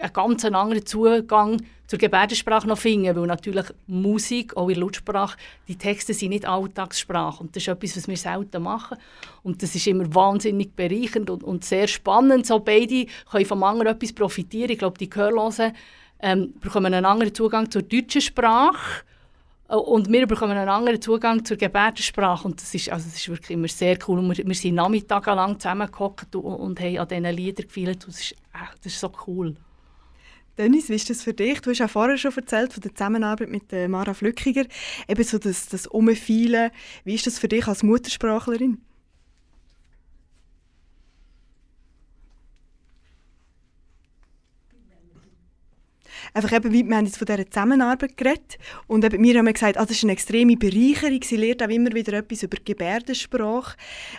[0.00, 5.76] einen ganz anderen Zugang zur Gebärdensprache noch finde, weil natürlich Musik, auch in Lautsprache, die
[5.76, 8.98] Texte sind nicht Alltagssprache und das ist etwas, was wir selten machen
[9.42, 13.94] und das ist immer wahnsinnig bereichernd und, und sehr spannend, so beide können vom anderen
[13.94, 15.72] etwas profitieren, ich glaube, die Gehörlosen
[16.20, 19.04] ähm, bekommen einen anderen Zugang zur deutschen Sprache
[19.76, 22.48] und wir bekommen einen anderen Zugang zur Gebärdensprache.
[22.48, 24.18] Und das ist, also das ist wirklich immer sehr cool.
[24.18, 28.06] Und wir, wir sind nachmittagelang zusammengehockt und, und haben an diesen Liedern gefeilt.
[28.06, 28.34] Das ist,
[28.82, 29.56] das ist so cool.
[30.56, 31.60] Dennis, wie ist das für dich?
[31.60, 34.64] Du hast ja vorher schon erzählt von der Zusammenarbeit mit äh, Mara Flückiger.
[35.06, 36.70] Eben so das, das Umfeilen.
[37.04, 38.78] Wie ist das für dich als Muttersprachlerin?
[46.34, 49.84] Einfach eben, wir haben jetzt von dieser Zusammenarbeit geredet und eben, wir haben gesagt, ah,
[49.84, 53.76] ist eine extreme Bereicherung, sie lernt auch immer wieder etwas über Gebärdensprache.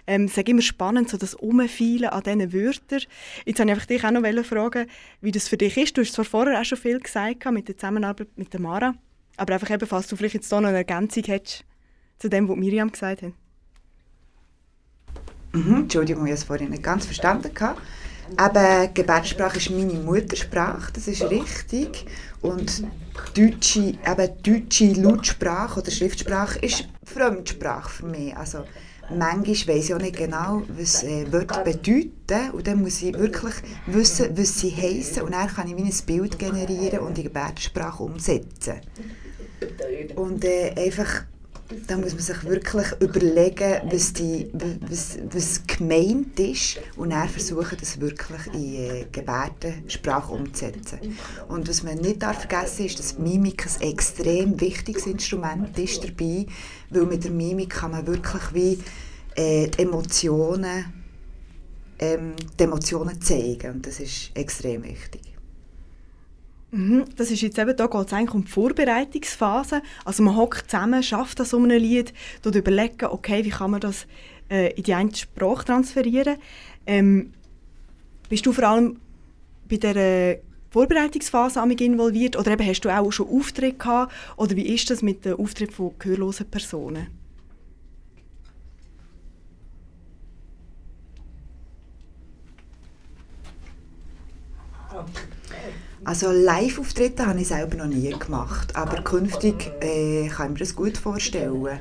[0.07, 3.01] Ähm, es ist immer spannend, so das Umfeilen an diesen Wörtern.
[3.45, 4.87] Jetzt wollte ich dich auch noch fragen,
[5.21, 5.97] wie das für dich ist.
[5.97, 8.93] Du hast zwar vorher auch schon viel gesagt mit der Zusammenarbeit mit der Mara,
[9.37, 11.65] aber einfach eben, falls du vielleicht jetzt noch eine Ergänzung hättest
[12.17, 13.33] zu dem, was Miriam gesagt hat.
[15.53, 17.53] Mhm, Entschuldigung, ich habe es vorhin nicht ganz verstanden.
[17.53, 17.81] Gehabt.
[18.31, 22.05] Eben, Gebärdensprache ist meine Muttersprache, das ist richtig.
[22.41, 22.83] Und
[23.35, 28.35] deutsche, eben deutsche Lautsprache oder Schriftsprache ist Fremdsprache für mich.
[28.35, 28.63] Also,
[29.09, 32.51] manchmal weiss ich auch nicht genau, was äh, Wörter bedeuten.
[32.53, 33.55] Und dann muss ich wirklich
[33.87, 35.23] wissen, was sie heissen.
[35.23, 38.75] Und dann kann ich ein Bild generieren und die Gebärdensprache umsetzen.
[40.15, 41.23] Und äh, einfach
[41.87, 44.49] da muss man sich wirklich überlegen, was, die,
[44.89, 50.99] was, was gemeint ist und dann versuchen, das wirklich in äh, Gebärdensprache umzusetzen.
[51.47, 56.47] Und was man nicht darf vergessen ist, dass Mimik ein extrem wichtiges Instrument ist dabei,
[56.89, 58.79] weil mit der Mimik kann man wirklich wie
[59.35, 60.93] äh, Emotionen
[61.99, 65.21] ähm, Emotionen zeigen und das ist extrem wichtig.
[66.71, 69.81] Mhm, das ist jetzt eben, da geht es eigentlich um die Vorbereitungsphase.
[70.05, 73.81] Also man hockt zusammen, schafft das um ein Lied, dort überlegen, okay, wie kann man
[73.81, 74.05] das
[74.49, 76.37] äh, in die eine Sprache transferieren.
[76.85, 77.33] Ähm,
[78.29, 78.99] bist du vor allem
[79.67, 80.39] bei der
[80.71, 85.25] Vorbereitungsphase involviert oder eben hast du auch schon Auftritte gehabt oder wie ist das mit
[85.25, 87.18] dem Auftritt von gehörlosen Personen?
[96.09, 100.75] Also Live-Auftritte habe ich selber noch nie gemacht, aber künftig äh, kann ich mir das
[100.75, 101.79] gut vorstellen.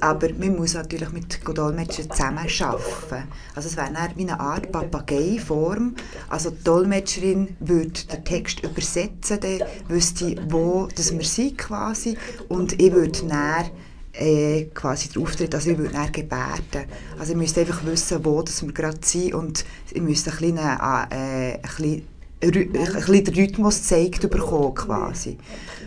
[0.00, 3.28] Aber man muss natürlich mit Dolmetschern zusammen arbeiten.
[3.54, 5.96] Also es wäre wie eine Art Papagei-Form.
[6.30, 12.16] Also die Dolmetscherin würde den Text übersetzen, dann wüsste wo dass wir sind quasi.
[12.48, 13.66] Und ich würde dann
[14.14, 16.86] äh, quasi den Auftritt, also ich würde dann gebärden.
[17.18, 20.56] Also ich müsste einfach wissen, wo dass wir gerade sind und ich müsste ein bisschen,
[20.56, 22.11] äh, ein bisschen
[22.42, 25.38] ein bisschen den Rhythmus gezeigt bekommen quasi.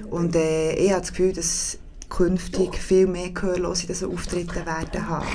[0.09, 1.77] Und äh, ich habe das Gefühl, dass
[2.09, 5.27] künftig viel mehr Gehörlose so Auftritte werden haben.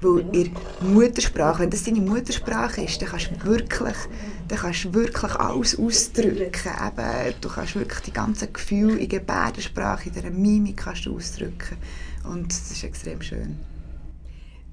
[0.00, 3.96] Weil in Muttersprache, wenn das deine Muttersprache ist, dann kannst du wirklich,
[4.48, 6.70] dann kannst du wirklich alles ausdrücken.
[6.86, 11.76] Eben, du kannst wirklich die ganzen Gefühle in Gebärdensprache, in der Mimik kannst du ausdrücken.
[12.24, 13.58] Und das ist extrem schön.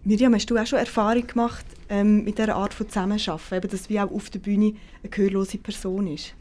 [0.08, 3.90] Miriam, hast du auch schon Erfahrung gemacht ähm, mit dieser Art von Zusammenarbeiten, eben, dass
[3.90, 6.34] wie auch auf der Bühne eine gehörlose Person ist?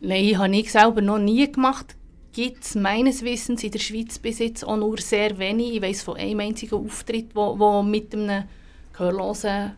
[0.00, 1.96] Nein, habe ich selber noch nie gemacht.
[2.32, 5.74] Gibt es meines Wissens in der Schweiz bis jetzt auch nur sehr wenig.
[5.74, 8.44] Ich weiß von einem einzigen Auftritt, wo, wo mit einem
[8.94, 9.72] gehörlosen,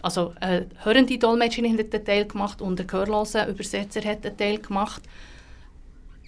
[0.00, 4.60] also eine hörende Dolmetscherin hat einen Teil gemacht und ein gehörloser Übersetzer hat einen Teil
[4.60, 5.02] gemacht.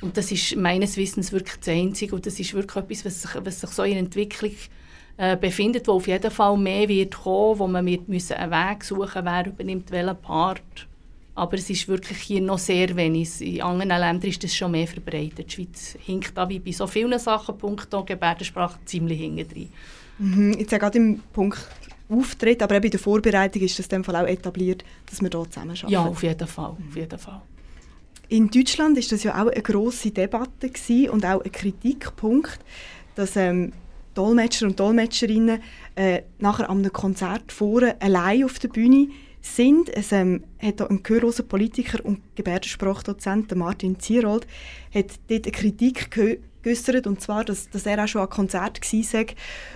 [0.02, 3.30] Und das ist meines Wissens wirklich das Einzige und das ist wirklich etwas, was sich,
[3.44, 4.56] was sich so in Entwicklung
[5.16, 8.84] äh, befindet, wo auf jeden Fall mehr wird kommen, wo man wird müssen einen Weg
[8.84, 10.86] suchen wer übernimmt welchen Part.
[11.34, 13.40] Aber es ist wirklich hier noch sehr wenig.
[13.40, 15.46] In anderen Ländern ist das schon mehr verbreitet.
[15.46, 19.70] Die Schweiz hinkt da wie bei so vielen Sachen, punkto Gebärdensprache, ziemlich hinten
[20.18, 21.58] mhm, Jetzt ja gerade im Punkt
[22.10, 25.30] Auftritt, aber eben in der Vorbereitung ist das in dem Fall auch etabliert, dass wir
[25.30, 25.92] hier zusammenarbeiten.
[25.92, 26.70] Ja, auf jeden Fall.
[26.70, 27.40] Auf jeden Fall.
[28.28, 30.70] In Deutschland ist das ja auch eine grosse Debatte
[31.10, 32.58] und auch ein Kritikpunkt,
[33.14, 33.72] dass ähm,
[34.14, 35.60] Dolmetscher und Dolmetscherinnen
[35.94, 39.08] äh, nachher an einem Konzert vorne allein auf der Bühne
[39.40, 39.88] sind.
[39.88, 44.46] Es ähm, hat ein gehörloser Politiker und Gebärdensprachdozent, Martin Zierold,
[44.94, 49.24] hat dort eine Kritik geäußert, und zwar, dass, dass er auch schon an Konzert war,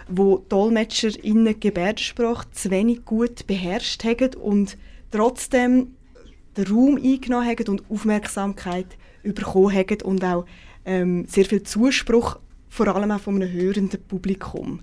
[0.08, 4.76] wo DolmetscherInnen Gebärdensprache zu wenig gut beherrscht haben und
[5.10, 5.94] trotzdem
[6.56, 8.86] den Raum eingenommen haben und Aufmerksamkeit
[9.22, 10.44] bekommen haben und auch
[10.84, 12.38] ähm, sehr viel Zuspruch
[12.74, 14.80] vor allem auch von einem hörenden Publikum.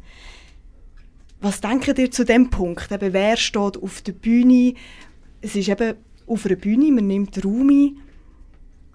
[1.41, 2.89] Was denkt ihr zu dem Punkt?
[2.89, 4.75] Eben, wer steht auf der Bühne?
[5.41, 7.97] Es ist eben auf einer Bühne, man nimmt Raum ein.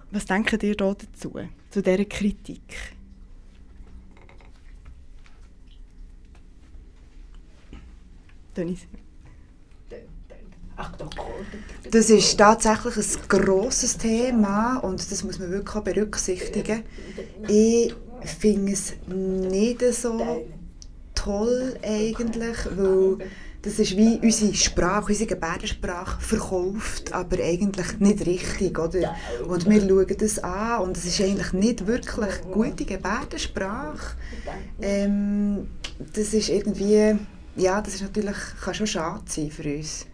[0.09, 1.31] Was denkt ihr da dazu,
[1.69, 2.95] zu dieser Kritik?
[11.91, 16.81] Das ist tatsächlich ein grosses Thema und das muss man wirklich berücksichtigen.
[17.47, 17.93] Ich
[18.25, 20.45] finde es nicht so
[21.15, 23.17] toll eigentlich, weil
[23.63, 29.15] das ist wie unsere Sprache, unsere Gebärdensprache verkauft, aber eigentlich nicht richtig, oder?
[29.47, 34.15] Und wir schauen das an und es ist eigentlich nicht wirklich gute Gebärdensprache.
[34.81, 35.67] Ähm,
[36.13, 37.17] das ist irgendwie,
[37.55, 40.05] ja, das ist natürlich, kann schon schade sein für uns.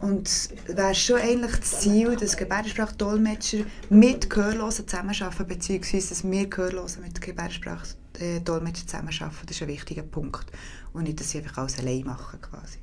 [0.00, 7.02] Und wäre schon eigentlich das Ziel, dass Gebärdensprachdolmetscher mit Gehörlosen zusammenarbeiten, beziehungsweise dass wir Gehörlosen
[7.02, 9.46] mit Gebärdensprachdolmetschern zusammenarbeiten.
[9.46, 10.46] Das ist ein wichtiger Punkt.
[10.92, 12.78] Und nicht, dass sie einfach alles allein machen quasi.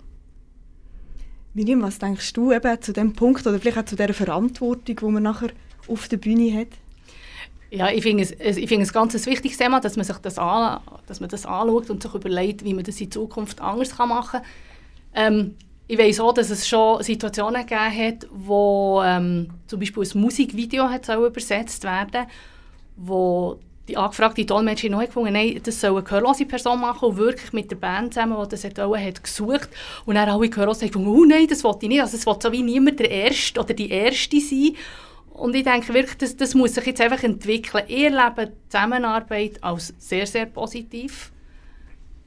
[1.53, 5.05] Miriam, was denkst du eben zu dem Punkt oder vielleicht auch zu der Verantwortung, die
[5.05, 5.49] man nachher
[5.87, 6.67] auf der Bühne hat?
[7.69, 10.37] Ja, ich finde es, ich finde es ganz ein wichtiges Thema, dass man sich das,
[10.37, 14.39] an, dass man das anschaut und sich überlegt, wie man das in Zukunft anders machen
[14.39, 14.41] kann.
[15.13, 15.55] Ähm,
[15.87, 20.89] ich weiß auch, dass es schon Situationen gegeben hat, wo ähm, zum Beispiel ein Musikvideo
[20.89, 22.27] hat übersetzt werden
[22.97, 27.53] wo die angefragte Dolmetscherin neu gefunden nein, das soll eine gehörlose Person machen und wirklich
[27.53, 29.69] mit der Band zusammen, die das hat, hat gesucht.
[30.05, 32.47] Und dann alle Gehörlosen haben gefunden, oh nein, das wollte ich nicht, also es wollte
[32.47, 34.75] so wie niemand der Erste oder die Erste sein.
[35.29, 37.83] Und ich denke wirklich, das, das muss sich jetzt einfach entwickeln.
[37.87, 41.31] Ich erlebe die Zusammenarbeit als sehr, sehr positiv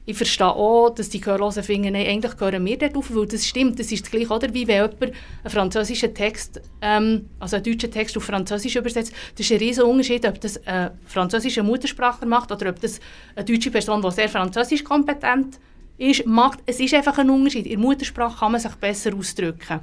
[0.05, 3.45] ich verstehe auch, dass die Gehörlosen finden, nein, eigentlich gehören wir dort auf, weil das
[3.45, 3.79] stimmt.
[3.79, 4.51] Das ist gleich, oder?
[4.53, 5.13] Wie wenn jemand einen
[5.45, 9.13] französischen Text, ähm, also einen deutschen Text auf Französisch übersetzt.
[9.35, 12.99] Das ist ein riesiger Unterschied, ob das ein französischer Muttersprachler macht oder ob das
[13.35, 15.59] eine deutsche Person, die sehr französisch kompetent
[15.99, 16.59] ist, macht.
[16.65, 17.65] Es ist einfach ein Unterschied.
[17.65, 19.81] In der Muttersprache kann man sich besser ausdrücken.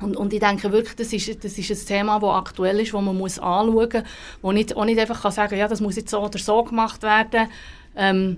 [0.00, 3.00] Und, und ich denke wirklich, das ist, das ist ein Thema, das aktuell ist, das
[3.00, 4.02] man muss anschauen muss,
[4.42, 6.64] wo nicht, auch nicht einfach kann sagen kann, ja, das muss jetzt so oder so
[6.64, 7.48] gemacht werden.
[7.94, 8.36] Ähm,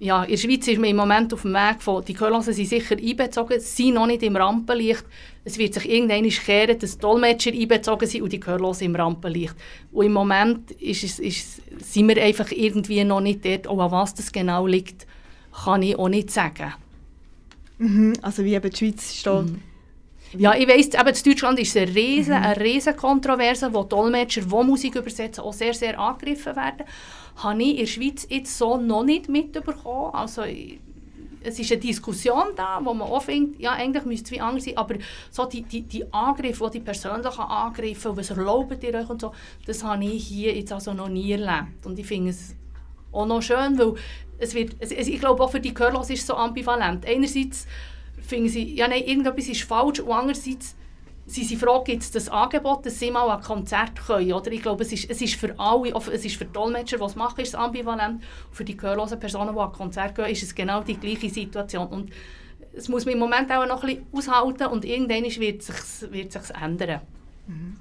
[0.00, 2.68] ja, in der Schweiz ist man im Moment auf dem Weg von, die Gehörlosen sind
[2.68, 5.04] sicher einbezogen, sind noch nicht im Rampenlicht.
[5.44, 9.54] Es wird sich irgendwann kehren, dass Dolmetscher einbezogen sind und die Gehörlosen im Rampenlicht.
[9.90, 13.90] Und im Moment ist es, ist, sind wir einfach irgendwie noch nicht dort, oh, an
[13.90, 15.06] was das genau liegt,
[15.64, 16.74] kann ich auch nicht sagen.
[17.78, 19.46] Mhm, also wie eben die Schweiz steht...
[19.46, 19.62] Mhm.
[20.36, 22.42] Ja, ich weiss, eben in Deutschland ist es eine riesen, mhm.
[22.44, 26.84] eine riesen Kontroverse, wo Dolmetscher, die Musik übersetzen, auch sehr, sehr angegriffen werden
[27.38, 30.14] habe ich in der Schweiz jetzt so noch nicht mitbekommen.
[30.14, 30.42] Also,
[31.40, 34.76] es ist eine Diskussion da, wo man auch findet, ja, eigentlich müsste es anders sein,
[34.76, 34.96] aber
[35.30, 39.32] so die, die, die Angriffe, die, die persönlichen Angriffe, was erlaubt ihr euch und so,
[39.66, 41.86] das habe ich hier jetzt also noch nie erlebt.
[41.86, 42.56] Und ich finde es
[43.12, 43.94] auch noch schön, weil
[44.38, 47.06] es wird, es, ich glaube auch für die Gehörlosen ist es so ambivalent.
[47.06, 47.66] Einerseits
[48.20, 50.76] finden sie, ja nein, irgendetwas ist falsch und andererseits
[51.28, 54.32] sie sind froh, gibt es das Angebot, dass sie mal an Konzert können.
[54.32, 54.50] Oder?
[54.50, 57.40] Ich glaube, es ist, es ist für alle, es ist für Dolmetscher, die es machen,
[57.40, 58.22] ist es ambivalent.
[58.48, 61.86] Und für die gehörlosen Personen, die an Konzert gehen, ist es genau die gleiche Situation.
[61.88, 62.10] Und
[62.72, 66.12] es muss man im Moment auch noch ein bisschen aushalten und irgendwann wird es sich,
[66.12, 67.00] wird sich ändern.
[67.46, 67.76] Mhm.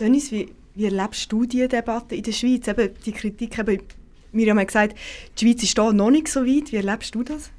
[0.00, 2.66] Dennis, wie, wie erlebst du diese Debatte in der Schweiz?
[2.66, 3.82] Eben die Kritik, eben,
[4.32, 4.96] wir haben gesagt,
[5.38, 6.72] die Schweiz ist da noch nicht so weit.
[6.72, 7.50] Wie erlebst du das?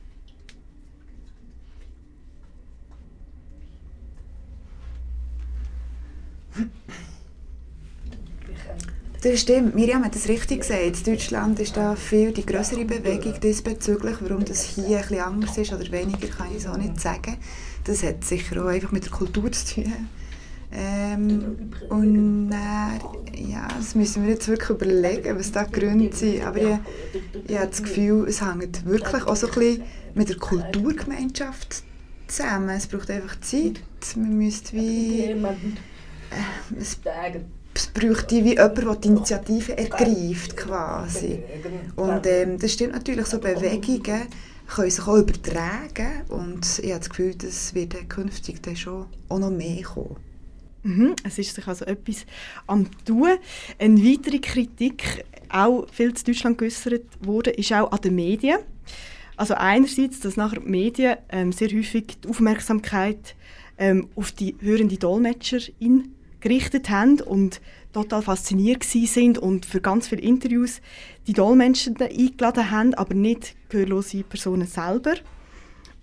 [9.25, 9.73] Das stimmt.
[9.73, 10.83] Miriam hat es richtig gesagt.
[11.07, 14.17] In Deutschland ist da viel die größere Bewegung diesbezüglich.
[14.19, 17.37] Warum das hier ein anders ist oder weniger, kann ich so nicht sagen.
[17.85, 19.93] Das hat sicher auch einfach mit der Kultur zu tun.
[20.71, 22.99] Ähm, und dann,
[23.35, 26.43] ja, das müssen wir jetzt wirklich überlegen, was da Gründe sind.
[26.43, 26.77] Aber ich,
[27.47, 29.83] ich habe das Gefühl, es hängt wirklich auch so ein bisschen
[30.13, 31.83] mit der Kulturgemeinschaft
[32.27, 32.69] zusammen.
[32.69, 33.79] Es braucht einfach Zeit.
[34.15, 35.35] Man müsste wie...
[36.31, 36.99] Äh, es,
[37.73, 41.39] es bräuchte wie jemand, der die Initiative ergreift quasi.
[41.95, 44.27] Und ähm, das stimmt natürlich, so Bewegungen
[44.67, 49.39] können sich auch übertragen und ich habe das Gefühl, das wird künftig dann schon auch
[49.39, 50.15] noch mehr kommen.
[50.83, 52.25] Mhm, es ist sich also etwas
[52.67, 53.37] am tun.
[53.79, 58.59] Eine weitere Kritik, auch viel zu Deutschland geäußert wurde, ist auch an den Medien.
[59.35, 63.35] Also einerseits, dass nachher die Medien ähm, sehr häufig die Aufmerksamkeit
[63.77, 66.14] ähm, auf die hörende Dolmetscherin
[66.45, 67.59] gerichtet haben und
[67.91, 70.79] total fasziniert sind und für ganz viele Interviews
[71.25, 75.15] die Dolmetscher eingeladen haben, aber nicht gehörlose Personen selber.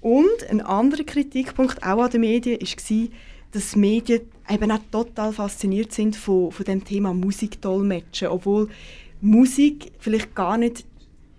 [0.00, 3.08] Und ein anderer Kritikpunkt auch an den Medien war,
[3.52, 8.68] dass Medien eben auch total fasziniert sind von, von dem Thema Musikdolmetschen, obwohl
[9.20, 10.84] Musik vielleicht gar nicht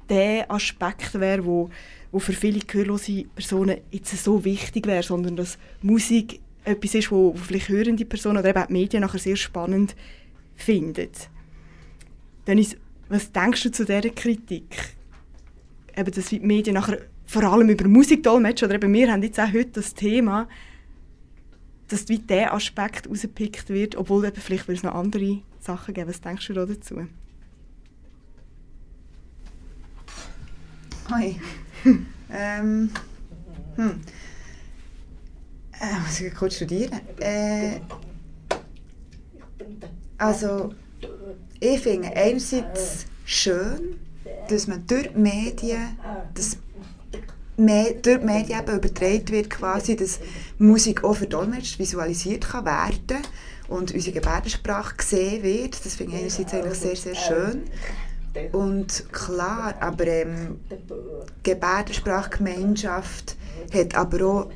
[0.08, 1.70] der Aspekt wäre, wo,
[2.14, 7.34] wo für viele gehörlose Personen jetzt so wichtig wäre, sondern dass Musik etwas ist, wo,
[7.34, 9.96] wo vielleicht hörende Personen oder eben die Medien nachher sehr spannend
[10.56, 11.10] finden.
[12.48, 12.78] Dennis,
[13.10, 14.96] was denkst du zu dieser Kritik?
[15.96, 19.40] Eben, dass die Medien nachher vor allem über Musik dolmetschen, oder eben wir haben jetzt
[19.40, 20.48] auch heute das Thema,
[21.88, 26.10] dass wie dieser Aspekt rausgepickt wird, obwohl eben vielleicht es noch andere Sachen geben.
[26.10, 27.08] Was denkst du da dazu?
[31.12, 31.36] Hoi.
[32.32, 32.90] ähm,
[33.76, 34.02] hm.
[35.84, 37.02] Äh, muss ich kurz studieren?
[37.20, 37.82] Äh,
[40.18, 40.74] also,
[41.60, 44.00] ich finde einerseits schön,
[44.48, 45.98] dass man durch die Medien,
[46.34, 46.58] dass
[47.58, 50.20] durch die Medien eben übertragen wird, quasi, dass
[50.58, 53.22] Musik auch verdolmetscht, visualisiert kann werden
[53.68, 55.86] und unsere Gebärdensprache gesehen wird.
[55.86, 57.64] Das finde ich einerseits eigentlich sehr, sehr schön.
[58.54, 60.62] Und klar, aber ähm,
[61.44, 63.36] Gebärdensprachgemeinschaft
[63.74, 64.50] hat aber auch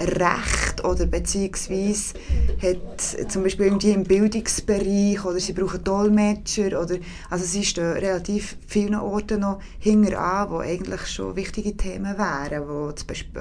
[0.00, 2.14] Recht oder beziehungsweise
[2.60, 6.96] hat zum Beispiel irgendwie im Bildungsbereich oder sie brauchen Dolmetscher oder
[7.30, 12.68] also sie stehen relativ vielen Orten noch hinter an, wo eigentlich schon wichtige Themen wären,
[12.68, 12.92] wo,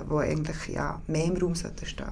[0.09, 2.11] wo eigentlich ja, mehr im Raum sollten stehen.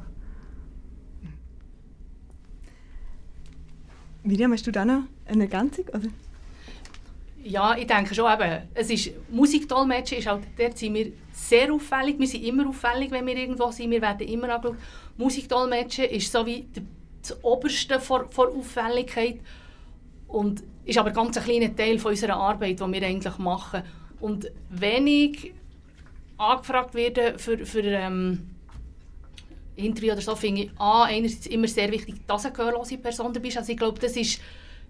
[4.23, 5.85] Miriam, hast du da noch eine Ergänzung?
[5.89, 6.09] Oder?
[7.43, 12.19] Ja, ich denke schon eben, es ist, Musikdolmetschen ist halt, dort sind wir sehr auffällig,
[12.19, 14.77] wir sind immer auffällig, wenn wir irgendwo sind, wir werden immer angeschaut.
[15.17, 16.67] Musikdolmetschen ist so wie
[17.21, 19.39] das Oberste vor, vor Auffälligkeit
[20.27, 23.83] und ist aber ganz ein kleiner Teil von unserer Arbeit, die wir eigentlich machen.
[24.19, 25.53] Und wenn ich
[26.37, 28.49] angefragt werde für, für ähm,
[29.75, 33.57] Interview oder so, finde ich A, einerseits immer sehr wichtig, dass eine gehörlose Person bist.
[33.57, 34.41] Also ich glaube, das ist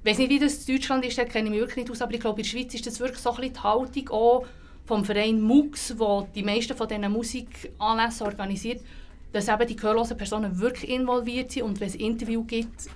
[0.04, 2.02] ich weiß nicht, wie das in Deutschland ist, da kenne ich mich wirklich nicht aus,
[2.02, 4.46] aber ich glaube, in der Schweiz ist das wirklich so ein bisschen die Haltung auch
[4.86, 8.82] vom Verein MUX, wo die meisten von diesen Musikanlässen organisiert,
[9.32, 12.90] dass eben die gehörlosen Personen wirklich involviert sind und wenn es Interview gibt,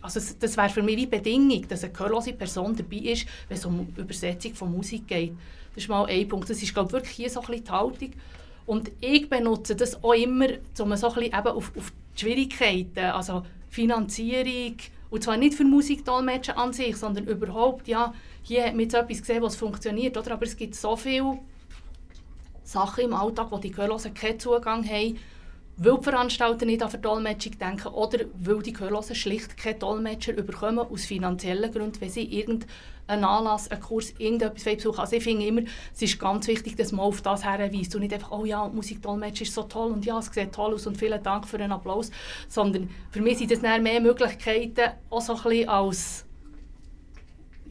[0.00, 3.64] also das wäre für mich wie Bedingung, dass eine gehörlose Person dabei ist, wenn es
[3.66, 5.32] um Übersetzung von Musik geht.
[5.74, 6.48] Das ist mal ein Punkt.
[6.48, 8.12] Das ist glaube ich, wirklich hier so ein bisschen die Haltung.
[8.66, 12.98] Und ich benutze das auch immer, um so ein bisschen eben auf, auf die Schwierigkeiten,
[12.98, 14.76] also Finanzierung,
[15.10, 19.20] und zwar nicht für Musikdolmetschen an sich, sondern überhaupt, ja, hier hat man jetzt etwas
[19.20, 20.32] gesehen, was funktioniert, oder?
[20.32, 21.38] aber es gibt so viele
[22.64, 25.18] Sachen im Alltag, wo die Gehörlosen keinen Zugang haben,
[25.76, 30.78] weil die Veranstalter nicht an Verdolmetschung denken oder weil die Gehörlosen schlicht keine Dolmetscher bekommen
[30.78, 35.00] aus finanziellen Gründen, wenn sie irgendeinen Anlass, einen Kurs, irgendetwas besuchen.
[35.00, 35.62] Also ich finde immer,
[35.94, 39.42] es ist ganz wichtig, dass man auf das herweist und nicht einfach, oh ja, Musikdolmetsch
[39.42, 42.10] ist so toll und ja, es sieht toll aus und vielen Dank für den Applaus,
[42.48, 46.25] sondern für mich sind das mehr Möglichkeiten, auch so ein bisschen als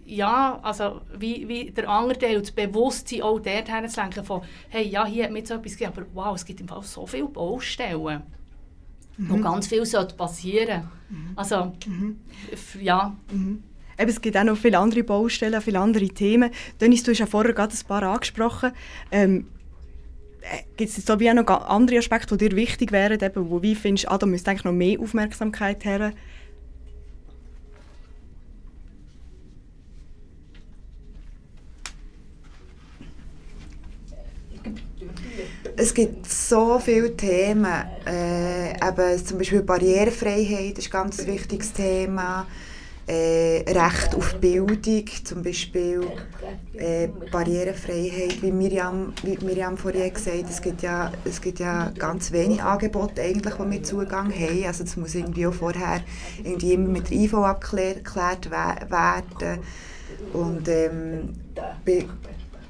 [0.06, 4.88] ja, also wie, wie der andere Teil, das Bewusstsein auch dorthin zu lenken von, hey,
[4.88, 7.26] ja, hier hat mir jetzt etwas gegeben, aber wow, es gibt im Fall so viele
[7.28, 8.22] Baustellen.
[9.18, 10.90] wo ganz viel sollte passieren
[11.36, 11.74] Also,
[12.52, 13.16] f- ja.
[13.98, 16.52] Eben, es gibt auch noch viele andere Baustellen, viele andere Themen.
[16.82, 18.72] Dennis, du hast ja vorher gerade ein paar angesprochen.
[19.12, 19.48] Ähm,
[20.78, 23.74] Gibt es so wie auch noch andere Aspekte, die dir wichtig wären, eben, wo wie
[23.74, 26.12] findest, ah, da müsste eigentlich noch mehr Aufmerksamkeit her?
[35.78, 37.66] Es gibt so viele Themen.
[38.06, 42.48] Äh, eben zum Beispiel Barrierefreiheit ist ein ganz wichtiges Thema.
[43.08, 46.02] Äh, Recht auf Bildung, zum Beispiel
[46.74, 51.92] äh, Barrierefreiheit, wie Miriam, wie Miriam vorhin gesagt hat, es gibt ja, es gibt ja
[52.00, 54.66] ganz wenig Angebote eigentlich, wo wir Zugang haben.
[54.66, 56.02] Also das muss irgendwie auch vorher
[56.44, 59.60] irgendwie immer mit der IV abgeklärt geklärt we- werden.
[60.34, 61.34] Und ähm,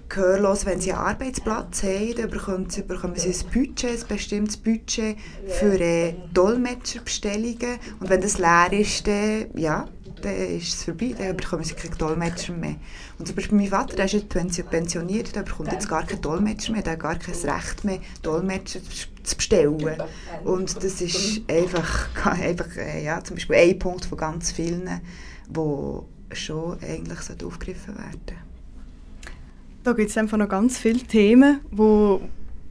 [0.10, 4.58] Gehörlos, wenn sie einen Arbeitsplatz haben, dann bekommen sie, bekommen sie ein Budget, ein bestimmtes
[4.58, 7.80] Budget für äh, Dolmetscherbestellungen.
[7.99, 9.88] Und wenn das leer ist, dann, ja,
[10.22, 12.76] dann ist es vorbei, dann bekommen sie keinen Dolmetscher mehr.
[13.18, 16.22] Und zum Beispiel mein Vater, der ist jetzt pensi- pensioniert, der bekommt jetzt gar keinen
[16.22, 18.80] Dolmetscher mehr, der hat gar kein Recht mehr, Dolmetscher
[19.24, 20.01] zu bestellen.
[20.43, 25.01] Und das ist einfach, einfach äh, ja, zum Beispiel ein Punkt von ganz vielen,
[25.49, 28.45] wo schon eigentlich sollte aufgegriffen werden
[29.86, 32.20] Da gibt es einfach noch ganz viele Themen, die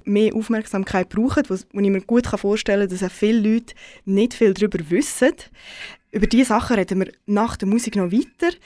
[0.05, 3.73] mehr Aufmerksamkeit brauchen, wo ich mir gut vorstellen kann, dass viele Leute
[4.05, 5.31] nicht viel darüber wissen.
[6.11, 8.57] Über diese Sachen reden wir nach der Musik noch weiter.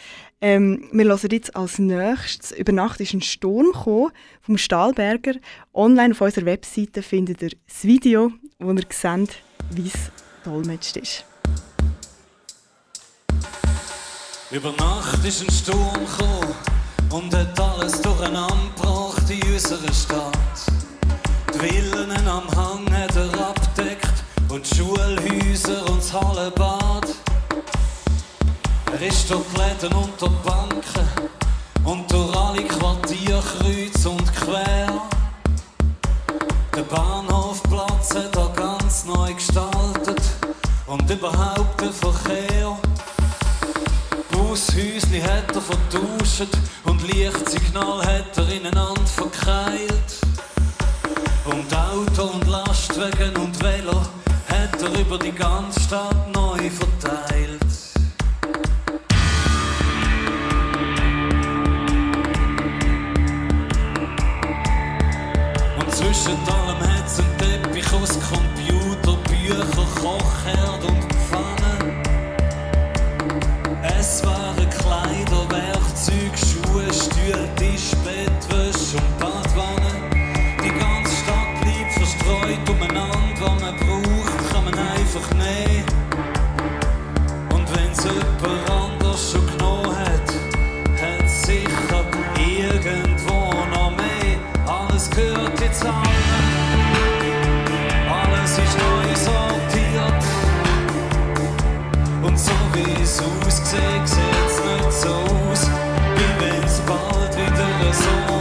[0.41, 5.35] Ähm, wir hören jetzt als nächstes «Über Nacht ist ein Sturm» gekommen, vom Stahlberger.
[5.75, 9.43] Online auf unserer Webseite findet ihr das Video, wo ihr seht,
[9.73, 10.11] wie es
[10.43, 11.27] dolmetscht ist.
[14.51, 16.78] Über Nacht ist ein Sturm gekommen
[17.11, 20.39] und hat alles durcheinander gebracht in unserer Stadt.
[21.55, 27.09] Die Villen am Hang hat er abdeckt und die Schulhäuser und das Hallenbad.
[28.93, 31.09] Er ist durch die Läden und durch Banken
[31.85, 35.03] und durch alle Quartiere kreuz und quer.
[36.77, 40.23] Der Bahnhofplatz hat er ganz neu gestaltet
[40.87, 42.88] und überhaupt der Verkehr.
[44.59, 46.49] Bushäusli hat er vertauscht
[46.83, 50.19] und Lichtsignal hat er ineinander verkeilt.
[51.45, 54.01] Und Auto und Lastwagen und Velo
[54.49, 57.61] hat er über die ganze Stadt neu verteilt.
[65.79, 71.08] Und zwischen allem hat's einen Teppich aus Computer, Bücher, Kochherd und
[74.11, 74.57] Es waren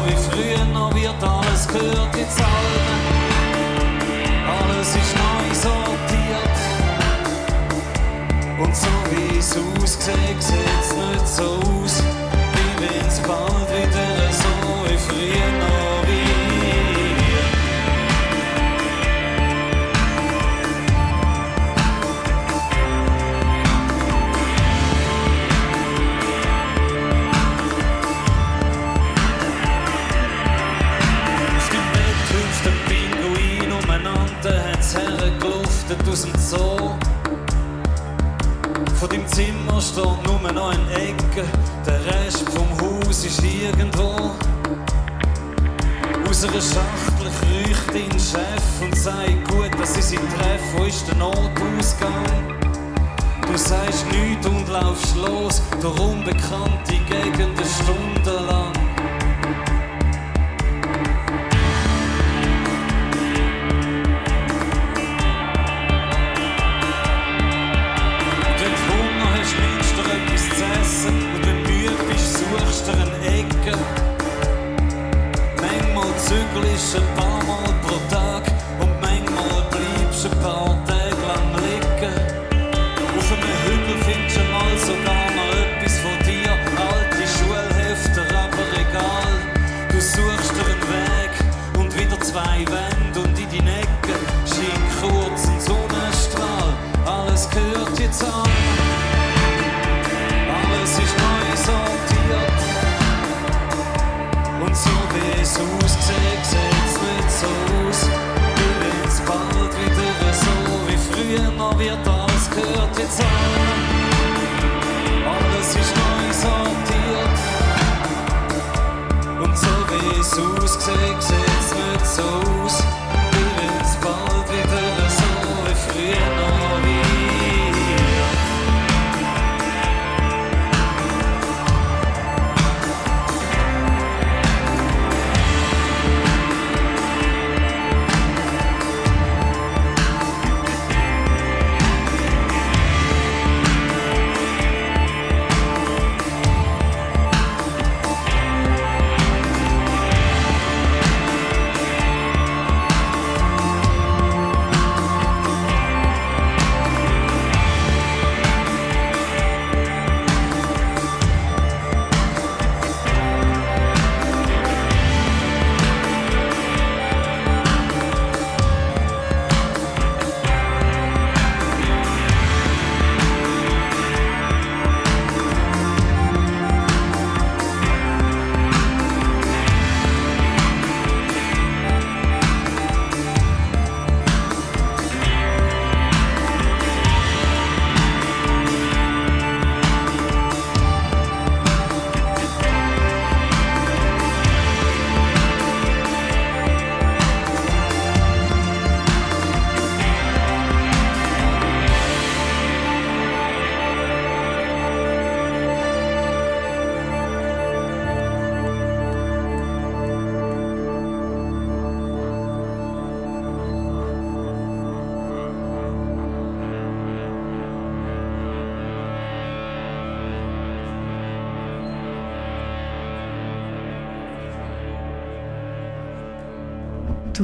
[0.08, 1.22] wie früher noch wird.
[1.22, 3.08] Alles gehört jetzt allen,
[4.60, 6.58] alles ist neu sortiert.
[8.60, 11.77] Und so wie es aussieht, sieht's nicht so aus,
[39.00, 41.46] Von dem Zimmer steht nur noch eine Ecke,
[41.86, 44.32] der Rest vom Haus ist irgendwo.
[46.28, 51.08] Aus einer Schachtel kriecht ihn Chef und sagt, gut, dass ich sie treffe, wo ist
[51.08, 52.58] der Notausgang?
[53.46, 58.74] Du sagst nichts und laufst los, durch unbekannte Gegenden stundenlang.
[58.74, 58.77] Wenn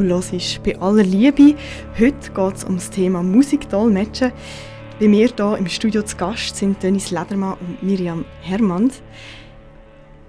[0.09, 1.55] Hörst bei aller Liebe.
[1.97, 4.33] Heute geht es um das Thema Musikdolmetschen.
[4.99, 8.91] Bei mir hier im Studio zu Gast sind Dennis Ledermann und Miriam Hermann.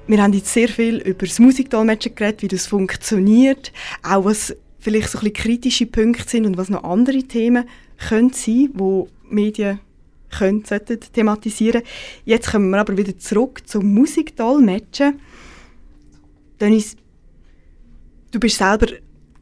[0.06, 3.72] Wir haben jetzt sehr viel über das Musikdolmetschen geredet, wie das funktioniert,
[4.02, 7.68] auch was vielleicht so ein bisschen kritische Punkte sind und was noch andere Themen
[7.98, 9.80] können sein, wo Medien
[10.30, 11.82] können, sollten thematisieren.
[12.24, 15.20] Jetzt kommen wir aber wieder zurück zum Musikdolmetschen.
[16.60, 16.96] Dennis,
[18.30, 18.86] du bist selber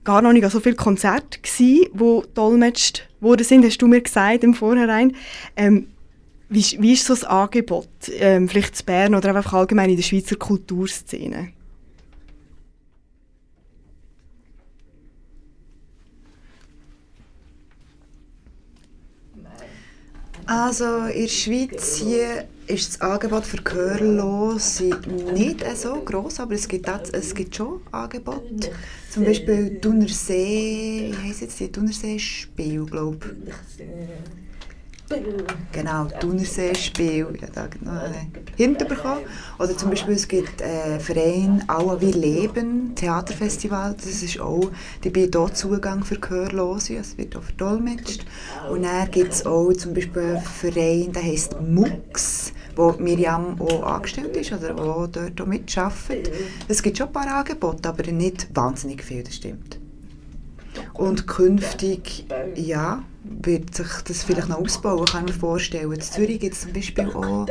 [0.04, 4.44] gar noch nicht so viele Konzerte gsi, wo dolmetscht worden sind, hast du mir gesagt
[4.44, 5.14] im Vorhinein.
[5.56, 5.88] Ähm,
[6.48, 10.02] wie, wie ist so das Angebot, ähm, vielleicht in Bern oder einfach allgemein in der
[10.02, 11.52] Schweizer Kulturszene?
[20.44, 24.90] Also in der Schweiz hier ist das Angebot für Gehörlose
[25.34, 28.70] nicht so groß, aber es gibt, auch, es gibt schon Angebote.
[29.10, 33.84] Zum Beispiel Thunersee, wie heisst jetzt die Thunersee-Spiel, glaube ich.
[35.72, 37.26] Genau, Thunersee-Spiel.
[37.40, 37.68] Ja, da
[38.56, 39.24] hinterbekommen.
[39.58, 44.70] Oder zum Beispiel es gibt einen Verein «Aua wir leben», Theaterfestival, das ist auch,
[45.02, 48.24] die bietet auch Zugang für Gehörlose, es wird auch verdolmetscht.
[48.70, 53.82] Und dann gibt es auch zum Beispiel einen Verein, der heisst «MUX», wo Miriam auch
[53.82, 56.30] angestellt ist oder auch dort auch mitarbeitet.
[56.68, 59.78] Es gibt schon ein paar Angebote, aber nicht wahnsinnig viel, das stimmt.
[60.94, 65.92] Und künftig, ja, wird sich das vielleicht noch ausbauen, kann ich mir vorstellen.
[65.92, 67.46] In Zürich gibt es zum Beispiel auch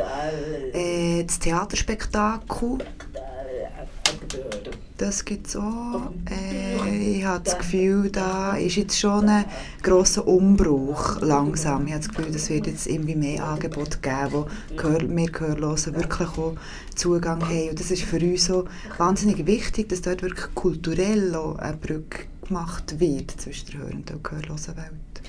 [0.72, 2.78] äh, das Theaterspektakel.
[4.98, 6.12] Das gibt es auch.
[6.30, 9.46] Äh, ich habe das Gefühl, da ist jetzt schon ein
[9.82, 11.86] grosser Umbruch langsam.
[11.86, 14.46] Ich habe das Gefühl, es wird jetzt irgendwie mehr Angebote geben, wo
[14.76, 16.54] wir Gehörlosen wirklich auch
[16.94, 17.70] Zugang haben.
[17.70, 18.66] Und das ist für uns so
[18.98, 24.76] wahnsinnig wichtig, dass dort wirklich kulturell eine Brücke gemacht wird zwischen der hörenden und gehörlosen
[24.76, 25.22] Welt.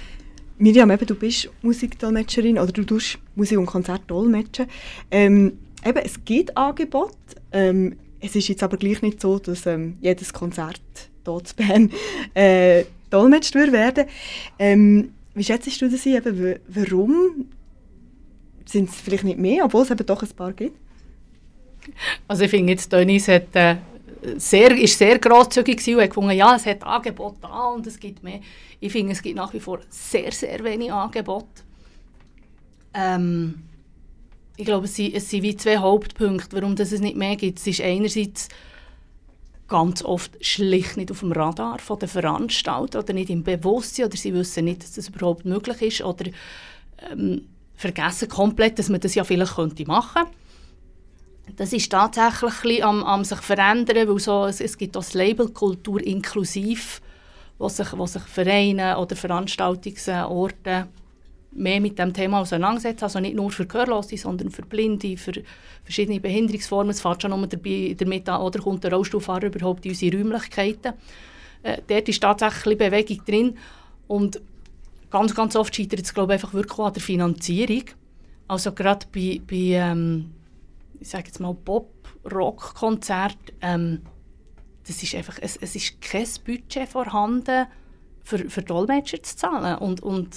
[0.58, 4.68] Miriam, eben, du bist Musikdolmetscherin oder du tust Musik- und Konzert dolmetschen.
[5.10, 7.16] Ähm, eben, es gibt Angebote.
[7.52, 10.82] Ähm, es ist jetzt aber gleich nicht so, dass ähm, jedes Konzert
[11.26, 11.92] hier zu Bern
[12.34, 14.06] äh, dolmetscht werden.
[14.60, 17.46] Ähm, wie schätzt du das Eben, warum
[18.66, 20.78] sind es vielleicht nicht mehr, obwohl es eben doch ein paar gibt?
[22.28, 23.76] Also ich finde jetzt, Dennis hat, äh,
[24.38, 28.24] sehr, ist sehr grosszügig und hat gefunden, ja, es hat Angebote da und es gibt
[28.24, 28.40] mehr.
[28.80, 31.64] Ich finde, es gibt nach wie vor sehr, sehr wenig Angebote.
[32.94, 33.64] Ähm,
[34.56, 37.60] ich glaube, es sind, es sind wie zwei Hauptpunkte, warum es nicht mehr gibt.
[37.60, 38.50] Es ist einerseits
[39.68, 44.18] ganz oft schlicht nicht auf dem Radar von der Veranstalter oder nicht im Bewusstsein oder
[44.18, 46.26] sie wissen nicht, dass das überhaupt möglich ist oder
[47.12, 50.43] ähm, vergessen komplett, dass man das ja vielleicht könnte machen könnte.
[51.56, 55.50] Das ist tatsächlich am, am sich verändern, weil so, es, es gibt auch das Label
[55.50, 57.02] Kultur inklusiv,
[57.60, 60.88] wo sich, sich Vereine oder Veranstaltungsorte
[61.56, 63.04] mehr mit dem Thema auseinandersetzen.
[63.04, 65.34] Also nicht nur für Gehörlose, sondern für Blinde, für
[65.84, 66.92] verschiedene Behinderungsformen.
[66.92, 70.94] Es fährt schon nur damit an, oder kommt der Rollstuhlfahrer überhaupt in unsere Räumlichkeiten.
[71.62, 73.58] Äh, dort ist tatsächlich Bewegung drin.
[74.08, 74.42] Und
[75.10, 77.84] ganz, ganz oft scheitert es, glaube ich, einfach wirklich an der Finanzierung.
[78.48, 80.32] Also gerade bei, bei ähm,
[81.04, 84.04] ich sage jetzt mal Pop-Rock-Konzert, ähm,
[84.88, 87.68] das ist einfach, es, es ist kein Budget vorhanden,
[88.24, 89.78] für, für Dolmetscher zu zahlen.
[89.80, 90.30] Und, und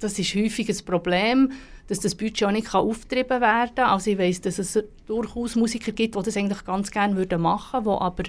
[0.00, 1.52] das ist häufig ein Problem,
[1.86, 3.90] dass das Budget auch nicht aufgetrieben werden kann.
[3.90, 7.84] Also ich weiss, dass es durchaus Musiker gibt, die das eigentlich ganz gerne würden machen
[7.84, 8.24] würden, die aber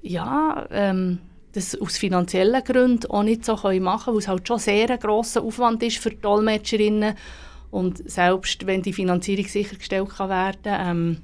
[0.00, 1.18] ja, ähm,
[1.52, 4.98] das aus finanziellen Gründen auch nicht so machen können, weil es halt schon sehr ein
[4.98, 7.16] grosser Aufwand ist für Dolmetscherinnen.
[7.70, 11.16] Und selbst wenn die Finanzierung sichergestellt kann werden kann, ähm,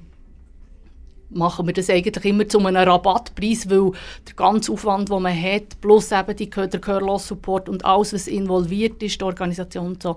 [1.29, 3.91] machen wir das eigentlich immer zu einem Rabattpreis, weil
[4.25, 9.03] der ganze Aufwand, den man hat, plus eben die, der Gehörlos-Support und alles, was involviert
[9.03, 10.15] ist, die Organisation und so,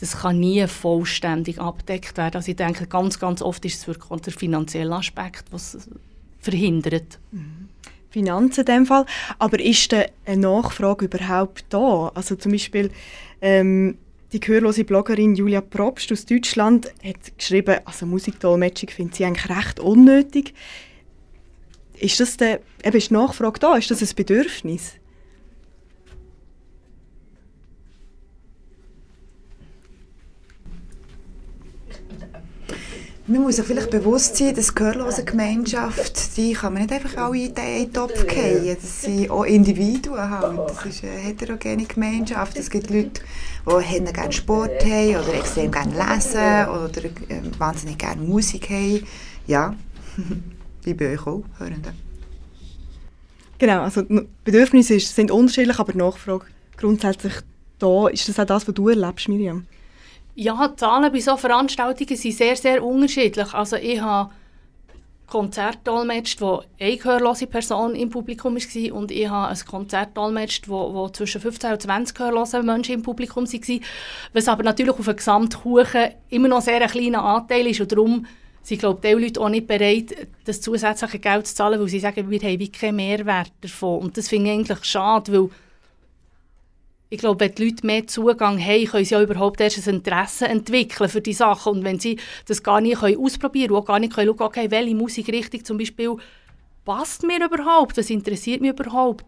[0.00, 2.36] das kann nie vollständig abgedeckt werden.
[2.36, 5.88] Also ich denke, ganz, ganz oft ist es wirklich der finanzielle Aspekt, was
[6.38, 7.18] verhindert.
[7.32, 7.68] Mhm.
[8.10, 9.04] Finanzen in dem Fall.
[9.38, 12.10] Aber ist da eine Nachfrage überhaupt da?
[12.14, 12.90] Also zum Beispiel
[13.42, 13.98] ähm,
[14.32, 19.80] die gehörlose Bloggerin Julia Probst aus Deutschland hat geschrieben, also Musikdolmetschung findet sie eigentlich recht
[19.80, 20.54] unnötig.
[21.98, 23.76] Ist das der, eben ist die Nachfrage da?
[23.76, 24.94] Ist das ein Bedürfnis?
[33.28, 37.16] Man muss sich vielleicht bewusst sein, dass die gehörlose Gemeinschaft, die kann man nicht einfach
[37.16, 38.76] alle in den Topf fallen.
[38.80, 40.70] Das sind auch Individuen halt.
[40.70, 42.56] Das ist eine heterogene Gemeinschaft.
[42.56, 43.20] Es gibt Leute,
[43.66, 49.06] die gerne Sport haben oder extrem gerne lesen oder äh, wahnsinnig gerne Musik haben.
[49.46, 49.74] Ja,
[50.84, 51.92] wie bei euch auch, Hörenden.
[53.58, 56.46] Genau, also die Bedürfnisse sind unterschiedlich, aber die Nachfrage
[56.76, 57.34] grundsätzlich
[57.78, 58.08] da.
[58.08, 59.66] Ist das auch das, was du erlebst, Miriam?
[60.34, 63.54] Ja, die Zahlen bei solchen Veranstaltungen sind sehr, sehr unterschiedlich.
[63.54, 64.30] Also ich habe
[65.26, 70.68] Konzert dolmetscht, wo eine gehörlose Person im Publikum war und ich habe ein Konzert dolmetscht,
[70.68, 73.80] wo, wo zwischen 15 und 20 gehörlose Menschen im Publikum waren,
[74.32, 78.26] was aber natürlich auf einem Gesamtkuchen immer noch sehr ein kleiner Anteil ist und darum
[78.62, 82.00] sind glaube ich, die Leute auch nicht bereit, das zusätzliche Geld zu zahlen, weil sie
[82.00, 84.00] sagen, wir haben keinen Mehrwert davon.
[84.00, 85.50] Und das finde ich eigentlich schade, weil
[87.08, 90.48] ich glaube, wenn die Leute mehr Zugang haben, können sie ja überhaupt erst ein Interesse
[90.48, 91.78] entwickeln für die Sachen.
[91.78, 94.70] Und wenn sie das gar nicht können ausprobieren können, auch gar nicht können schauen, okay,
[94.70, 96.16] welche Musikrichtung zum Beispiel
[96.84, 99.24] passt mir überhaupt, was interessiert mich überhaupt.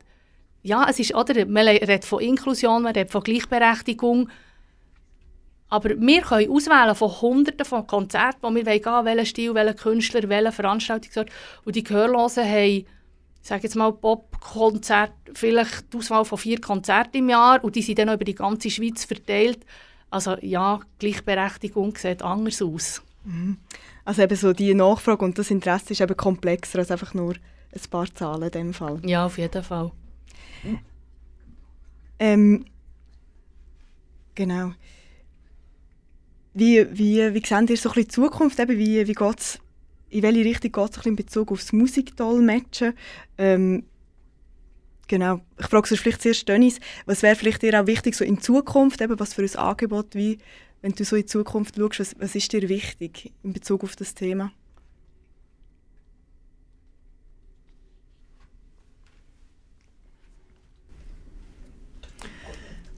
[0.63, 4.29] Ja, es ist, oder, man redet von Inklusion, man redet von Gleichberechtigung,
[5.69, 9.77] aber wir können auswählen von Hunderten von Konzerten, wo wir gehen wollen, welchen Stil, welchen
[9.77, 11.31] Künstler, welchen Veranstaltungsort.
[11.65, 12.87] Und die Gehörlosen haben
[13.41, 17.99] sage jetzt mal, Popkonzert, vielleicht die Auswahl von vier Konzerten im Jahr und die sind
[17.99, 19.65] dann über die ganze Schweiz verteilt.
[20.11, 23.03] Also ja, Gleichberechtigung sieht anders aus.
[23.25, 23.59] Mhm.
[24.05, 27.91] Also eben so die Nachfrage und das Interesse ist eben komplexer als einfach nur ein
[27.91, 29.01] paar Zahlen in dem Fall.
[29.05, 29.93] Ja, auf jeden Fall.
[32.19, 32.65] Ähm,
[34.35, 34.73] genau.
[36.55, 38.59] Wie, wie, wie seht ihr so ein bisschen die Zukunft?
[38.59, 39.61] Eben, wie wie geht es
[40.11, 42.95] in welche Richtung geht es in Bezug auf das Musikdolmetschen?
[43.37, 43.85] Ähm,
[45.07, 45.41] genau.
[45.59, 49.01] Ich frage es vielleicht zuerst Dennis, was wäre vielleicht dir auch wichtig so in Zukunft,
[49.01, 50.39] eben was für ein Angebot, wie,
[50.83, 54.15] wenn du so in Zukunft schaust, was, was ist dir wichtig in Bezug auf das
[54.15, 54.53] Thema?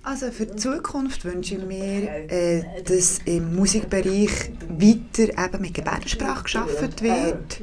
[0.03, 6.45] Also für die Zukunft wünsche ich mir, äh, dass im Musikbereich weiter eben mit Gebärdensprache
[6.45, 7.61] geschaffen wird,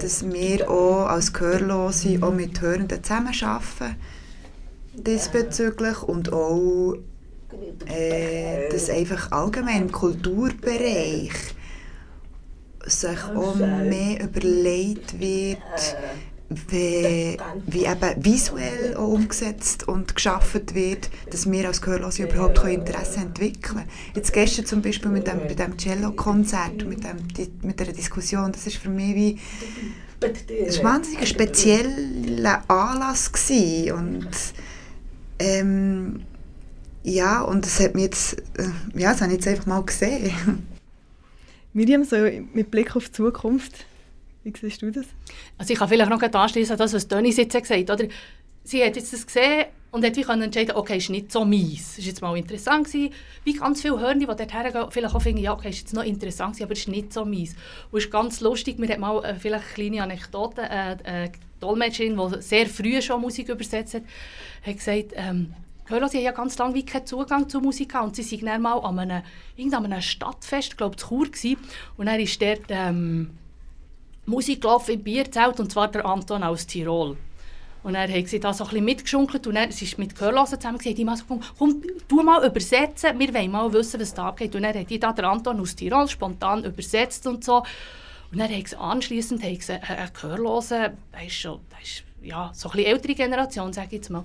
[0.00, 3.96] dass wir auch als Gehörlose auch mit Hörenden zusammenarbeiten
[4.92, 6.94] diesbezüglich und auch,
[7.86, 11.32] äh, dass einfach allgemein im Kulturbereich
[12.84, 15.96] sich auch mehr überlegt wird,
[16.50, 17.36] wie,
[17.66, 23.60] wie eben visuell auch umgesetzt und geschaffen wird, dass wir als Gehörlose überhaupt Interesse entwickeln
[23.60, 23.88] können.
[24.14, 27.16] Jetzt gestern zum Beispiel mit dem, mit dem Cello-Konzert, mit, dem,
[27.62, 29.38] mit der Diskussion, das ist für mich wie
[30.20, 33.92] das war ein wahnsinnig spezieller Anlass gewesen.
[33.92, 34.28] und
[35.38, 36.22] ähm,
[37.04, 40.66] ja, und das hat mich jetzt, äh, ja, das habe ich jetzt einfach mal gesehen.
[41.72, 42.16] Miriam, so
[42.52, 43.86] mit Blick auf die Zukunft,
[44.54, 45.06] wie siehst du das?
[45.56, 48.02] Also ich kann vielleicht noch anschließen an das, was Dennis jetzt gesagt hat.
[48.64, 51.92] Sie hat jetzt das gesehen und hat wie entscheiden okay, ist nicht so mies.
[51.92, 55.22] Es war jetzt mal interessant, gewesen, wie ganz viele Hörner, die dort hergehen, vielleicht auch
[55.22, 57.56] finden, ja, okay, ist jetzt noch interessant gewesen, aber es ist nicht so mies.
[57.90, 61.30] Und es ist ganz lustig, mir hat mal äh, vielleicht eine kleine Anekdote, äh, äh,
[61.60, 64.02] Dolmetscherin, die sehr früh schon Musik übersetzt hat,
[64.64, 65.54] hat gesagt, ähm,
[65.88, 68.78] Hör, sie haben ja ganz lange keinen Zugang zur Musik und sie waren dann mal
[68.80, 69.22] an einem,
[69.56, 71.56] irgendeinem Stadtfest, glaube ich, Chur gewesen,
[71.96, 73.30] und dann ist dort ähm,
[74.28, 77.16] Musik gelaufen im Bierzelt, und zwar der Anton aus Tirol.
[77.82, 80.60] Und er hat sie da so ein bisschen mitgeschunkelt und dann, sie ist mit Gehörlosen
[80.60, 81.24] zusammen gesagt, die mal so,
[81.58, 84.54] komm, tu mal übersetzen, wir wollen mal wissen, was da abgeht.
[84.54, 87.62] Und dann hat die da der Anton aus Tirol spontan übersetzt und so.
[88.30, 92.50] Und dann hat sie anschliessend hat sie, ein Gehörloser, der ist schon, der ist, ja,
[92.52, 94.24] so ein bisschen ältere Generation, sage ich jetzt mal,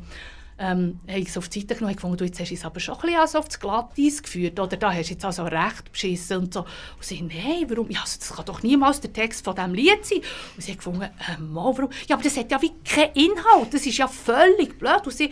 [0.60, 2.66] ähm, habe ich es auf die Seite genommen und gefunden, du, jetzt hast du es
[2.66, 6.38] aber schon ein bisschen also Glatteis geführt, oder da hast du jetzt also recht beschissen
[6.38, 6.62] und so.
[6.62, 6.68] Und
[7.04, 7.90] sie nein, warum?
[7.90, 10.20] Ja, also das kann doch niemals der Text von diesem Lied sein.
[10.56, 11.90] Und sie hat gefunden, äh, mal, warum?
[12.08, 15.02] Ja, aber das hat ja wie keinen Inhalt, das ist ja völlig blöd.
[15.06, 15.32] Und sie,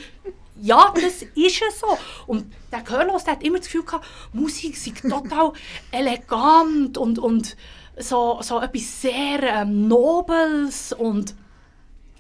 [0.60, 1.98] ja, das ist ja so.
[2.28, 5.54] Und der Gehörlos der hat immer das Gefühl gehabt, Musik sei total
[5.92, 7.56] elegant und, und
[7.98, 11.36] so, so etwas sehr ähm, Nobles und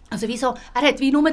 [0.09, 1.31] also wie so, er hat wie nur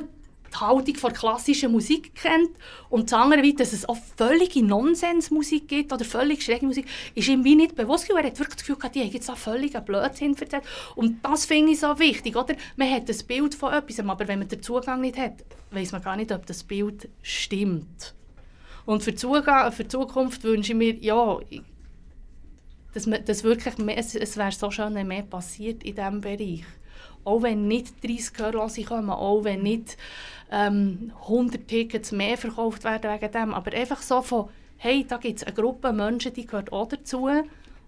[0.53, 2.51] die Haltung von klassischer Musik kennt
[2.91, 7.45] und das andere, dass es auch völlige Nonsensmusik gibt oder völlig schräge Musik, ist ihm
[7.45, 8.25] wie nicht bewusst gewesen.
[8.25, 10.65] Er hat wirklich das Gefühl gehabt, die haben jetzt auch völligen Blödsinn erzählt.
[10.95, 12.55] Und das finde ich so wichtig, oder?
[12.77, 16.03] Man hat ein Bild von etwas, aber wenn man den Zugang nicht hat, weiß man
[16.03, 18.15] gar nicht, ob das Bild stimmt.
[18.87, 21.39] Und für, Zugang, für die Zukunft wünsche ich mir, ja,
[22.95, 26.21] dass, man, dass wirklich mehr, es, es wäre so schön, wenn mehr passiert in diesem
[26.21, 26.65] Bereich.
[27.25, 29.97] Auch wenn nicht 30 Gehörlose kommen, auch wenn nicht
[30.51, 33.55] ähm, 100 Tickets mehr verkauft werden wegen dem.
[33.55, 37.29] Aber einfach so von, hey, da gibt es eine Gruppe Menschen, die gehört auch dazu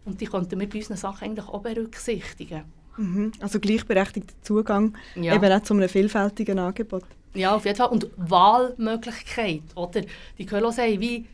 [0.04, 2.64] und die könnten wir bei unseren Sachen eigentlich auch berücksichtigen.
[2.96, 3.32] Mhm.
[3.40, 5.34] Also gleichberechtigter Zugang ja.
[5.34, 7.04] eben auch zu einem vielfältigen Angebot.
[7.34, 7.88] Ja, auf jeden Fall.
[7.88, 10.02] Und Wahlmöglichkeit, oder?
[10.38, 11.26] Die Gehörlosen haben wie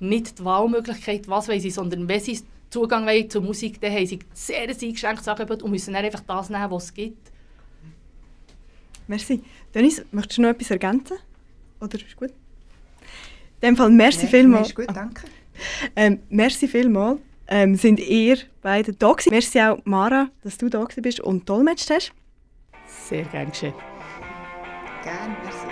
[0.00, 2.40] nicht die Wahlmöglichkeit, was wollen sie, sondern wenn sie
[2.74, 6.20] Zugang wollen zur Musik, dann haben sie sehr ein eingeschränktes Angebot und müssen dann einfach
[6.20, 7.30] das nehmen, was es gibt.
[9.06, 9.42] Merci.
[9.72, 11.18] Dennis, möchtest du noch etwas ergänzen?
[11.80, 12.30] Oder ist gut?
[13.60, 14.68] In dem Fall merci Nein, vielmals.
[14.68, 15.26] Ist gut, danke.
[15.94, 17.20] Ähm, merci vielmals.
[17.46, 19.30] Ähm, sind ihr beide da gewesen.
[19.30, 22.12] Merci auch, Mara, dass du da gewesen bist und dolmetscht hast.
[22.86, 23.74] Sehr gern geschehen.
[25.04, 25.63] Gerne, merci.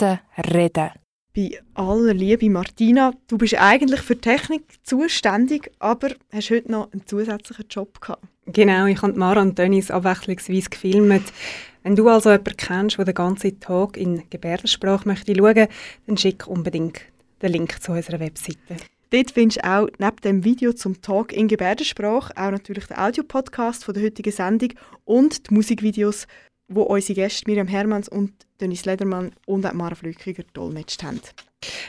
[0.00, 0.18] Müssen
[0.54, 0.90] reden.
[1.34, 7.06] Bei aller Liebe, Martina, du bist eigentlich für Technik zuständig, aber hast heute noch einen
[7.06, 8.24] zusätzlichen Job gehabt.
[8.46, 11.32] Genau, ich habe Mara und Dennis abwechslungsweise gefilmt.
[11.84, 15.68] Wenn du also jemanden kennst, der den ganzen Tag in Gebärdensprache möchte schauen,
[16.06, 17.00] dann schick unbedingt
[17.42, 18.76] den Link zu unserer Webseite.
[19.10, 23.84] Dort findest du auch neben dem Video zum Talk in Gebärdensprache auch natürlich den Audiopodcast
[23.84, 24.70] von der heutigen Sendung
[25.04, 26.26] und die Musikvideos,
[26.68, 31.20] wo unsere Gäste Miriam Hermanns und Dennis Ledermann und auch Mara Flückiger dolmetscht haben.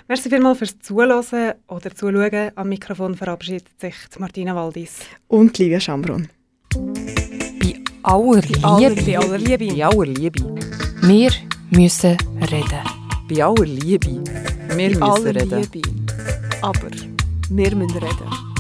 [0.08, 2.52] Merci vielmals fürs Zuhören oder Zuschauen.
[2.56, 5.00] Am Mikrofon verabschiedet sich Martina Waldis.
[5.28, 6.28] Und Livia Schambrun.
[6.74, 9.02] Bei aller Liebe.
[9.06, 9.68] Bei aller Liebe.
[9.76, 10.56] Bei aller Liebe.
[11.02, 11.32] Wir
[11.70, 12.18] müssen
[12.52, 12.84] reden.
[13.30, 14.24] Bei aller Liebe.
[14.76, 15.68] Wir müssen reden.
[15.72, 15.82] Liebe.
[16.62, 16.92] Aber
[17.50, 18.51] wir müssen reden.